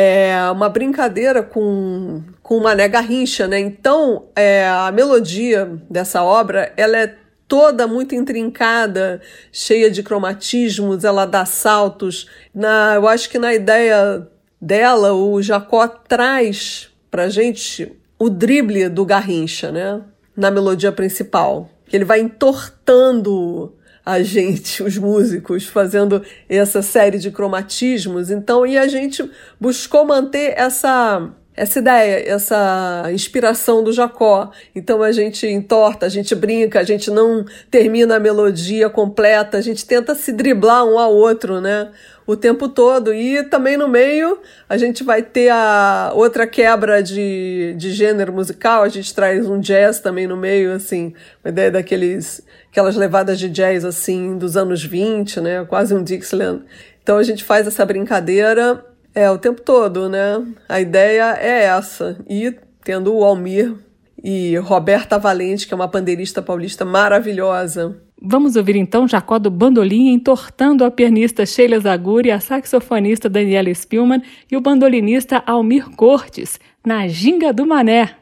É 0.00 0.48
uma 0.52 0.68
brincadeira 0.68 1.42
com, 1.42 2.22
com 2.40 2.58
o 2.58 2.62
Mané 2.62 2.86
Garrincha, 2.86 3.48
né? 3.48 3.58
Então, 3.58 4.28
é, 4.36 4.64
a 4.68 4.92
melodia 4.92 5.68
dessa 5.90 6.22
obra, 6.22 6.72
ela 6.76 6.96
é 6.96 7.16
toda 7.48 7.84
muito 7.88 8.14
intrincada, 8.14 9.20
cheia 9.50 9.90
de 9.90 10.04
cromatismos, 10.04 11.02
ela 11.02 11.26
dá 11.26 11.44
saltos. 11.44 12.28
Na, 12.54 12.94
eu 12.94 13.08
acho 13.08 13.28
que 13.28 13.40
na 13.40 13.52
ideia 13.52 14.24
dela, 14.62 15.14
o 15.14 15.42
Jacó 15.42 15.88
traz 15.88 16.90
pra 17.10 17.28
gente 17.28 17.90
o 18.16 18.30
drible 18.30 18.88
do 18.88 19.04
Garrincha, 19.04 19.72
né? 19.72 20.00
Na 20.36 20.48
melodia 20.48 20.92
principal. 20.92 21.68
Ele 21.92 22.04
vai 22.04 22.20
entortando 22.20 23.74
a 24.08 24.22
gente, 24.22 24.82
os 24.82 24.96
músicos, 24.96 25.66
fazendo 25.66 26.22
essa 26.48 26.80
série 26.80 27.18
de 27.18 27.30
cromatismos. 27.30 28.30
Então, 28.30 28.64
e 28.64 28.78
a 28.78 28.88
gente 28.88 29.30
buscou 29.60 30.06
manter 30.06 30.54
essa 30.56 31.30
essa 31.54 31.80
ideia, 31.80 32.32
essa 32.32 33.10
inspiração 33.12 33.82
do 33.82 33.92
Jacó. 33.92 34.52
Então 34.76 35.02
a 35.02 35.10
gente 35.10 35.44
entorta, 35.44 36.06
a 36.06 36.08
gente 36.08 36.32
brinca, 36.32 36.78
a 36.78 36.84
gente 36.84 37.10
não 37.10 37.44
termina 37.68 38.14
a 38.14 38.20
melodia 38.20 38.88
completa, 38.88 39.58
a 39.58 39.60
gente 39.60 39.84
tenta 39.84 40.14
se 40.14 40.32
driblar 40.32 40.84
um 40.84 41.00
ao 41.00 41.12
outro, 41.12 41.60
né? 41.60 41.90
O 42.28 42.36
tempo 42.36 42.68
todo. 42.68 43.14
E 43.14 43.42
também 43.44 43.78
no 43.78 43.88
meio 43.88 44.38
a 44.68 44.76
gente 44.76 45.02
vai 45.02 45.22
ter 45.22 45.48
a 45.48 46.12
outra 46.14 46.46
quebra 46.46 47.02
de, 47.02 47.74
de 47.78 47.90
gênero 47.90 48.34
musical, 48.34 48.82
a 48.82 48.88
gente 48.88 49.14
traz 49.14 49.48
um 49.48 49.58
jazz 49.58 49.98
também 49.98 50.26
no 50.26 50.36
meio, 50.36 50.74
assim, 50.74 51.14
uma 51.42 51.48
ideia 51.48 51.70
daqueles 51.70 52.42
aquelas 52.70 52.96
levadas 52.96 53.38
de 53.38 53.48
jazz 53.48 53.82
assim 53.82 54.36
dos 54.36 54.58
anos 54.58 54.84
20, 54.84 55.40
né? 55.40 55.64
Quase 55.64 55.94
um 55.94 56.04
Dixieland. 56.04 56.64
Então 57.02 57.16
a 57.16 57.22
gente 57.22 57.42
faz 57.42 57.66
essa 57.66 57.86
brincadeira 57.86 58.84
é, 59.14 59.30
o 59.30 59.38
tempo 59.38 59.62
todo, 59.62 60.06
né? 60.06 60.46
A 60.68 60.82
ideia 60.82 61.34
é 61.40 61.64
essa. 61.64 62.18
E 62.28 62.54
tendo 62.84 63.14
o 63.14 63.24
Almir 63.24 63.74
e 64.22 64.54
Roberta 64.58 65.18
Valente, 65.18 65.66
que 65.66 65.72
é 65.72 65.76
uma 65.76 65.88
pandeirista 65.88 66.42
paulista 66.42 66.84
maravilhosa. 66.84 67.96
Vamos 68.20 68.56
ouvir 68.56 68.74
então 68.74 69.06
Jacó 69.06 69.38
do 69.38 69.48
Bandolim 69.48 70.12
entortando 70.12 70.84
a 70.84 70.90
pianista 70.90 71.46
Sheila 71.46 71.78
Zaguri, 71.78 72.32
a 72.32 72.40
saxofonista 72.40 73.28
Daniela 73.28 73.72
Spielmann 73.72 74.22
e 74.50 74.56
o 74.56 74.60
bandolinista 74.60 75.40
Almir 75.46 75.88
Cortes, 75.90 76.58
na 76.84 77.06
Ginga 77.06 77.52
do 77.52 77.64
Mané. 77.64 78.16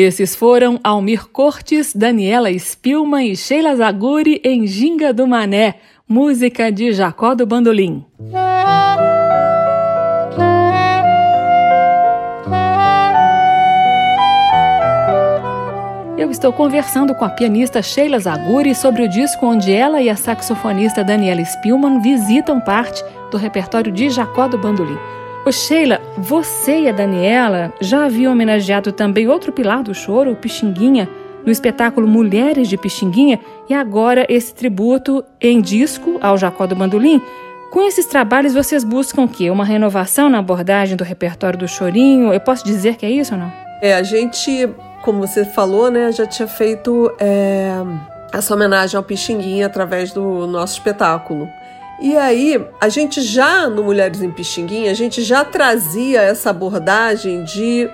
Esses 0.00 0.34
foram 0.34 0.80
Almir 0.82 1.28
Cortes, 1.28 1.94
Daniela 1.94 2.50
Spilman 2.50 3.32
e 3.32 3.36
Sheila 3.36 3.76
Zaguri 3.76 4.40
em 4.42 4.66
Ginga 4.66 5.12
do 5.12 5.26
Mané, 5.26 5.74
música 6.08 6.72
de 6.72 6.90
Jacó 6.90 7.34
do 7.34 7.44
Bandolim. 7.44 8.02
Eu 16.16 16.30
estou 16.30 16.50
conversando 16.50 17.14
com 17.14 17.26
a 17.26 17.28
pianista 17.28 17.82
Sheila 17.82 18.18
Zaguri 18.18 18.74
sobre 18.74 19.02
o 19.02 19.08
disco 19.08 19.44
onde 19.44 19.70
ela 19.70 20.00
e 20.00 20.08
a 20.08 20.16
saxofonista 20.16 21.04
Daniela 21.04 21.44
Spillman 21.44 22.00
visitam 22.00 22.58
parte 22.58 23.04
do 23.30 23.36
repertório 23.36 23.92
de 23.92 24.08
Jacó 24.08 24.48
do 24.48 24.56
Bandolim. 24.56 25.19
Ô 25.44 25.50
Sheila, 25.50 26.00
você 26.18 26.82
e 26.82 26.88
a 26.88 26.92
Daniela 26.92 27.72
já 27.80 28.04
haviam 28.04 28.32
homenageado 28.32 28.92
também 28.92 29.26
outro 29.28 29.52
pilar 29.52 29.82
do 29.82 29.94
choro, 29.94 30.32
o 30.32 30.36
Pixinguinha, 30.36 31.08
no 31.44 31.50
espetáculo 31.50 32.06
Mulheres 32.06 32.68
de 32.68 32.76
Pixinguinha, 32.76 33.40
e 33.68 33.72
agora 33.72 34.26
esse 34.28 34.54
tributo 34.54 35.24
em 35.40 35.60
disco 35.60 36.18
ao 36.20 36.36
Jacó 36.36 36.66
do 36.66 36.76
Bandolim. 36.76 37.22
Com 37.70 37.86
esses 37.86 38.04
trabalhos, 38.04 38.52
vocês 38.52 38.84
buscam 38.84 39.22
o 39.22 39.28
quê? 39.28 39.48
Uma 39.48 39.64
renovação 39.64 40.28
na 40.28 40.40
abordagem 40.40 40.96
do 40.96 41.04
repertório 41.04 41.58
do 41.58 41.68
chorinho? 41.68 42.32
Eu 42.32 42.40
posso 42.40 42.64
dizer 42.64 42.96
que 42.96 43.06
é 43.06 43.10
isso 43.10 43.34
ou 43.34 43.40
não? 43.40 43.52
É, 43.80 43.94
a 43.94 44.02
gente 44.02 44.68
como 45.02 45.26
você 45.26 45.44
falou, 45.44 45.90
né, 45.90 46.12
já 46.12 46.26
tinha 46.26 46.48
feito 46.48 47.10
é, 47.18 47.70
essa 48.32 48.54
homenagem 48.54 48.96
ao 48.96 49.02
Pixinguinha 49.02 49.66
através 49.66 50.12
do 50.12 50.46
nosso 50.46 50.74
espetáculo. 50.74 51.48
E 52.00 52.16
aí, 52.16 52.66
a 52.80 52.88
gente 52.88 53.20
já 53.20 53.68
no 53.68 53.84
Mulheres 53.84 54.22
em 54.22 54.30
Pixinguinha, 54.30 54.90
a 54.90 54.94
gente 54.94 55.22
já 55.22 55.44
trazia 55.44 56.22
essa 56.22 56.48
abordagem 56.48 57.44
de 57.44 57.90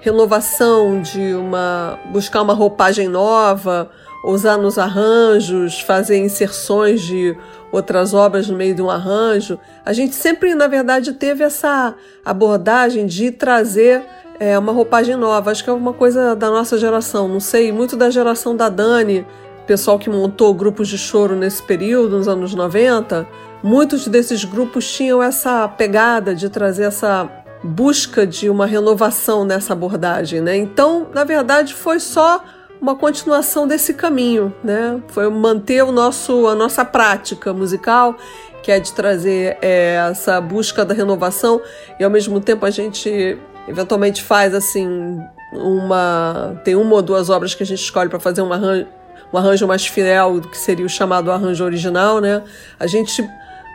renovação, 0.00 1.02
de 1.02 1.34
uma 1.34 1.98
buscar 2.10 2.40
uma 2.40 2.54
roupagem 2.54 3.06
nova, 3.06 3.90
usar 4.24 4.56
nos 4.56 4.78
arranjos, 4.78 5.78
fazer 5.78 6.16
inserções 6.16 7.02
de 7.02 7.36
outras 7.70 8.14
obras 8.14 8.48
no 8.48 8.56
meio 8.56 8.74
de 8.74 8.80
um 8.80 8.88
arranjo. 8.88 9.58
A 9.84 9.92
gente 9.92 10.14
sempre, 10.14 10.54
na 10.54 10.66
verdade, 10.66 11.12
teve 11.12 11.44
essa 11.44 11.94
abordagem 12.24 13.06
de 13.06 13.30
trazer 13.30 14.02
é 14.40 14.58
uma 14.58 14.72
roupagem 14.72 15.16
nova. 15.16 15.50
Acho 15.50 15.62
que 15.62 15.68
é 15.68 15.72
uma 15.72 15.92
coisa 15.92 16.34
da 16.34 16.48
nossa 16.48 16.78
geração. 16.78 17.28
Não 17.28 17.40
sei, 17.40 17.70
muito 17.70 17.94
da 17.94 18.08
geração 18.08 18.56
da 18.56 18.70
Dani, 18.70 19.26
pessoal 19.66 19.98
que 19.98 20.08
montou 20.08 20.54
grupos 20.54 20.88
de 20.88 20.96
choro 20.96 21.36
nesse 21.36 21.62
período, 21.62 22.16
nos 22.16 22.26
anos 22.26 22.54
90. 22.54 23.28
Muitos 23.62 24.08
desses 24.08 24.44
grupos 24.44 24.90
tinham 24.90 25.22
essa 25.22 25.68
pegada 25.68 26.34
de 26.34 26.48
trazer 26.48 26.84
essa 26.84 27.28
busca 27.62 28.26
de 28.26 28.48
uma 28.48 28.66
renovação 28.66 29.44
nessa 29.44 29.74
abordagem, 29.74 30.40
né? 30.40 30.56
Então, 30.56 31.08
na 31.12 31.24
verdade, 31.24 31.74
foi 31.74 32.00
só 32.00 32.42
uma 32.80 32.96
continuação 32.96 33.68
desse 33.68 33.92
caminho, 33.92 34.54
né? 34.64 35.00
Foi 35.08 35.28
manter 35.28 35.82
o 35.82 35.92
nosso, 35.92 36.46
a 36.46 36.54
nossa 36.54 36.84
prática 36.84 37.52
musical, 37.52 38.16
que 38.62 38.72
é 38.72 38.80
de 38.80 38.92
trazer 38.92 39.58
é, 39.60 39.96
essa 40.10 40.40
busca 40.40 40.84
da 40.84 40.94
renovação 40.94 41.60
e 41.98 42.04
ao 42.04 42.10
mesmo 42.10 42.40
tempo 42.40 42.64
a 42.64 42.70
gente 42.70 43.38
eventualmente 43.68 44.22
faz 44.22 44.54
assim 44.54 45.20
uma 45.52 46.60
tem 46.64 46.76
uma 46.76 46.94
ou 46.96 47.02
duas 47.02 47.28
obras 47.28 47.54
que 47.54 47.62
a 47.62 47.66
gente 47.66 47.82
escolhe 47.82 48.08
para 48.08 48.20
fazer 48.20 48.42
um 48.42 48.52
arranjo, 48.52 48.86
um 49.32 49.38
arranjo 49.38 49.66
mais 49.66 49.86
fiel 49.86 50.40
do 50.40 50.48
que 50.48 50.56
seria 50.56 50.84
o 50.84 50.88
chamado 50.88 51.30
arranjo 51.30 51.64
original, 51.64 52.20
né? 52.20 52.42
A 52.78 52.86
gente 52.86 53.22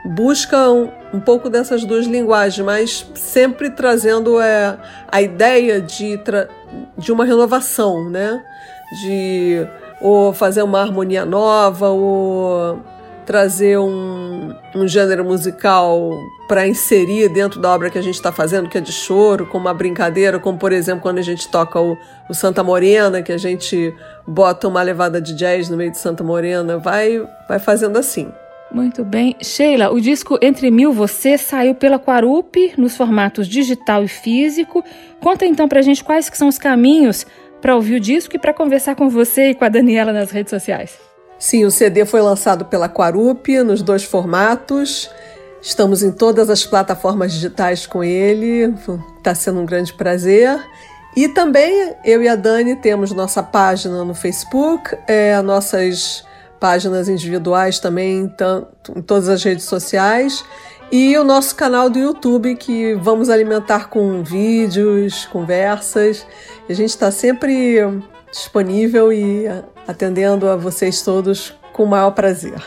busca 0.06 0.70
um, 0.70 0.90
um 1.14 1.20
pouco 1.20 1.50
dessas 1.50 1.84
duas 1.84 2.06
linguagens, 2.06 2.64
mas 2.66 3.12
sempre 3.16 3.72
trazendo 3.72 4.40
é, 4.40 4.78
a 5.12 5.22
ideia 5.22 5.82
de, 5.82 6.20
de 6.98 7.12
uma 7.12 7.26
renovação, 7.26 8.10
né? 8.10 8.44
De 9.02 9.68
ou 10.00 10.34
fazer 10.34 10.62
uma 10.62 10.82
harmonia 10.82 11.26
nova, 11.26 11.90
ou 11.90 12.80
trazer 13.26 13.80
um, 13.80 14.54
um 14.76 14.88
gênero 14.88 15.26
musical 15.26 16.12
para 16.48 16.68
inserir 16.68 17.28
dentro 17.30 17.60
da 17.60 17.74
obra 17.74 17.90
que 17.90 17.98
a 17.98 18.02
gente 18.02 18.14
está 18.14 18.32
fazendo, 18.32 18.70
que 18.70 18.78
é 18.78 18.82
de 18.82 18.92
choro, 18.92 19.48
como 19.48 19.66
uma 19.66 19.74
brincadeira, 19.74 20.38
como 20.38 20.60
por 20.60 20.72
exemplo 20.72 21.02
quando 21.02 21.18
a 21.18 21.24
gente 21.24 21.48
toca 21.48 21.80
o, 21.80 21.98
o, 22.30 22.34
Santa 22.36 22.64
Morena, 22.64 23.24
que 23.24 23.32
a 23.32 23.38
gente 23.38 23.94
bota 24.28 24.68
uma 24.68 24.84
levada 24.84 25.20
de 25.20 25.34
jazz 25.34 25.70
no 25.70 25.78
meio 25.78 25.90
de 25.90 25.98
Santa 25.98 26.24
Morena, 26.24 26.78
vai, 26.78 27.28
vai 27.48 27.58
fazendo 27.58 27.98
assim. 27.98 28.32
Muito 28.76 29.06
bem. 29.06 29.38
Sheila, 29.42 29.90
o 29.90 30.02
disco 30.02 30.38
Entre 30.42 30.70
Mil 30.70 30.92
Você 30.92 31.38
saiu 31.38 31.74
pela 31.74 31.98
Quarup 31.98 32.74
nos 32.78 32.98
formatos 32.98 33.48
digital 33.48 34.04
e 34.04 34.10
físico. 34.10 34.84
Conta 35.22 35.46
então 35.46 35.66
pra 35.66 35.82
gente 35.82 36.04
quais 36.04 36.30
que 36.30 36.38
são 36.38 36.50
os 36.50 36.60
caminhos 36.60 37.26
para 37.62 37.74
ouvir 37.74 37.96
o 37.96 38.00
disco 38.02 38.36
e 38.36 38.40
para 38.40 38.54
conversar 38.54 38.98
com 38.98 39.10
você 39.10 39.52
e 39.52 39.56
com 39.56 39.64
a 39.64 39.70
Daniela 39.70 40.12
nas 40.12 40.30
redes 40.30 40.50
sociais. 40.50 41.00
Sim, 41.40 41.64
o 41.64 41.72
CD 41.72 42.04
foi 42.04 42.22
lançado 42.22 42.66
pela 42.66 42.90
Quarup 42.90 43.48
nos 43.64 43.82
dois 43.82 44.04
formatos. 44.04 45.10
Estamos 45.62 46.04
em 46.04 46.12
todas 46.12 46.50
as 46.50 46.66
plataformas 46.66 47.32
digitais 47.32 47.88
com 47.88 48.04
ele, 48.04 48.76
está 49.18 49.34
sendo 49.34 49.62
um 49.62 49.66
grande 49.66 49.94
prazer. 49.94 50.60
E 51.16 51.30
também 51.30 51.94
eu 52.04 52.22
e 52.22 52.28
a 52.28 52.36
Dani 52.36 52.76
temos 52.76 53.14
nossa 53.14 53.42
página 53.42 54.04
no 54.04 54.14
Facebook, 54.14 54.98
é, 55.08 55.42
nossas 55.42 56.26
páginas 56.66 57.08
individuais 57.08 57.80
também, 57.80 58.28
tanto, 58.28 58.92
em 58.98 59.02
todas 59.04 59.30
as 59.30 59.44
redes 59.44 59.66
sociais, 59.66 60.44
e 60.92 61.16
o 61.16 61.24
nosso 61.24 61.56
canal 61.56 61.92
do 61.92 62.00
YouTube, 62.00 62.56
que 62.56 62.96
vamos 62.96 63.30
alimentar 63.30 63.88
com 63.88 64.24
vídeos, 64.24 65.28
conversas. 65.28 66.26
A 66.68 66.74
gente 66.74 66.90
está 66.90 67.12
sempre 67.12 67.88
disponível 68.32 69.14
e 69.14 69.46
atendendo 69.88 70.50
a 70.50 70.56
vocês 70.56 71.04
todos 71.04 71.54
com 71.72 71.84
o 71.84 71.88
maior 71.88 72.10
prazer. 72.10 72.60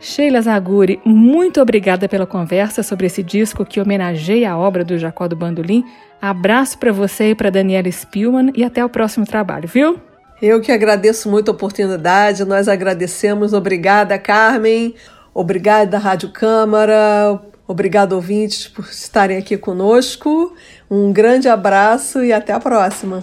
Sheila 0.00 0.42
Zaguri, 0.42 1.00
muito 1.04 1.60
obrigada 1.60 2.08
pela 2.08 2.26
conversa 2.26 2.82
sobre 2.82 3.06
esse 3.06 3.22
disco 3.22 3.64
que 3.64 3.80
homenageia 3.80 4.50
a 4.50 4.58
obra 4.58 4.84
do 4.84 4.98
Jacó 4.98 5.28
do 5.28 5.36
Bandolim. 5.36 5.84
Abraço 6.20 6.78
para 6.78 6.90
você 6.90 7.30
e 7.30 7.34
para 7.36 7.50
Daniela 7.50 7.88
Spillman 7.88 8.50
e 8.56 8.64
até 8.64 8.84
o 8.84 8.88
próximo 8.88 9.24
trabalho, 9.24 9.68
viu? 9.68 10.00
Eu 10.40 10.60
que 10.60 10.70
agradeço 10.70 11.30
muito 11.30 11.50
a 11.50 11.54
oportunidade, 11.54 12.44
nós 12.44 12.68
agradecemos. 12.68 13.54
Obrigada, 13.54 14.18
Carmen. 14.18 14.94
Obrigada, 15.32 15.96
Rádio 15.96 16.30
Câmara. 16.30 17.40
Obrigado, 17.66 18.12
ouvintes, 18.12 18.68
por 18.68 18.84
estarem 18.84 19.38
aqui 19.38 19.56
conosco. 19.56 20.54
Um 20.90 21.10
grande 21.12 21.48
abraço 21.48 22.22
e 22.22 22.32
até 22.32 22.52
a 22.52 22.60
próxima. 22.60 23.22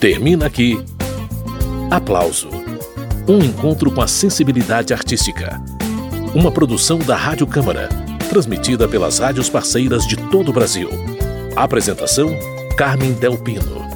Termina 0.00 0.46
aqui. 0.46 0.76
Aplauso. 1.88 2.48
Um 3.28 3.38
encontro 3.38 3.92
com 3.92 4.02
a 4.02 4.08
sensibilidade 4.08 4.92
artística. 4.92 5.62
Uma 6.34 6.50
produção 6.50 6.98
da 6.98 7.14
Rádio 7.14 7.46
Câmara, 7.46 7.88
transmitida 8.28 8.88
pelas 8.88 9.20
rádios 9.20 9.48
parceiras 9.48 10.04
de 10.04 10.16
todo 10.16 10.48
o 10.48 10.52
Brasil. 10.52 10.90
Apresentação: 11.54 12.36
Carmen 12.76 13.12
Del 13.12 13.38
Pino. 13.38 13.93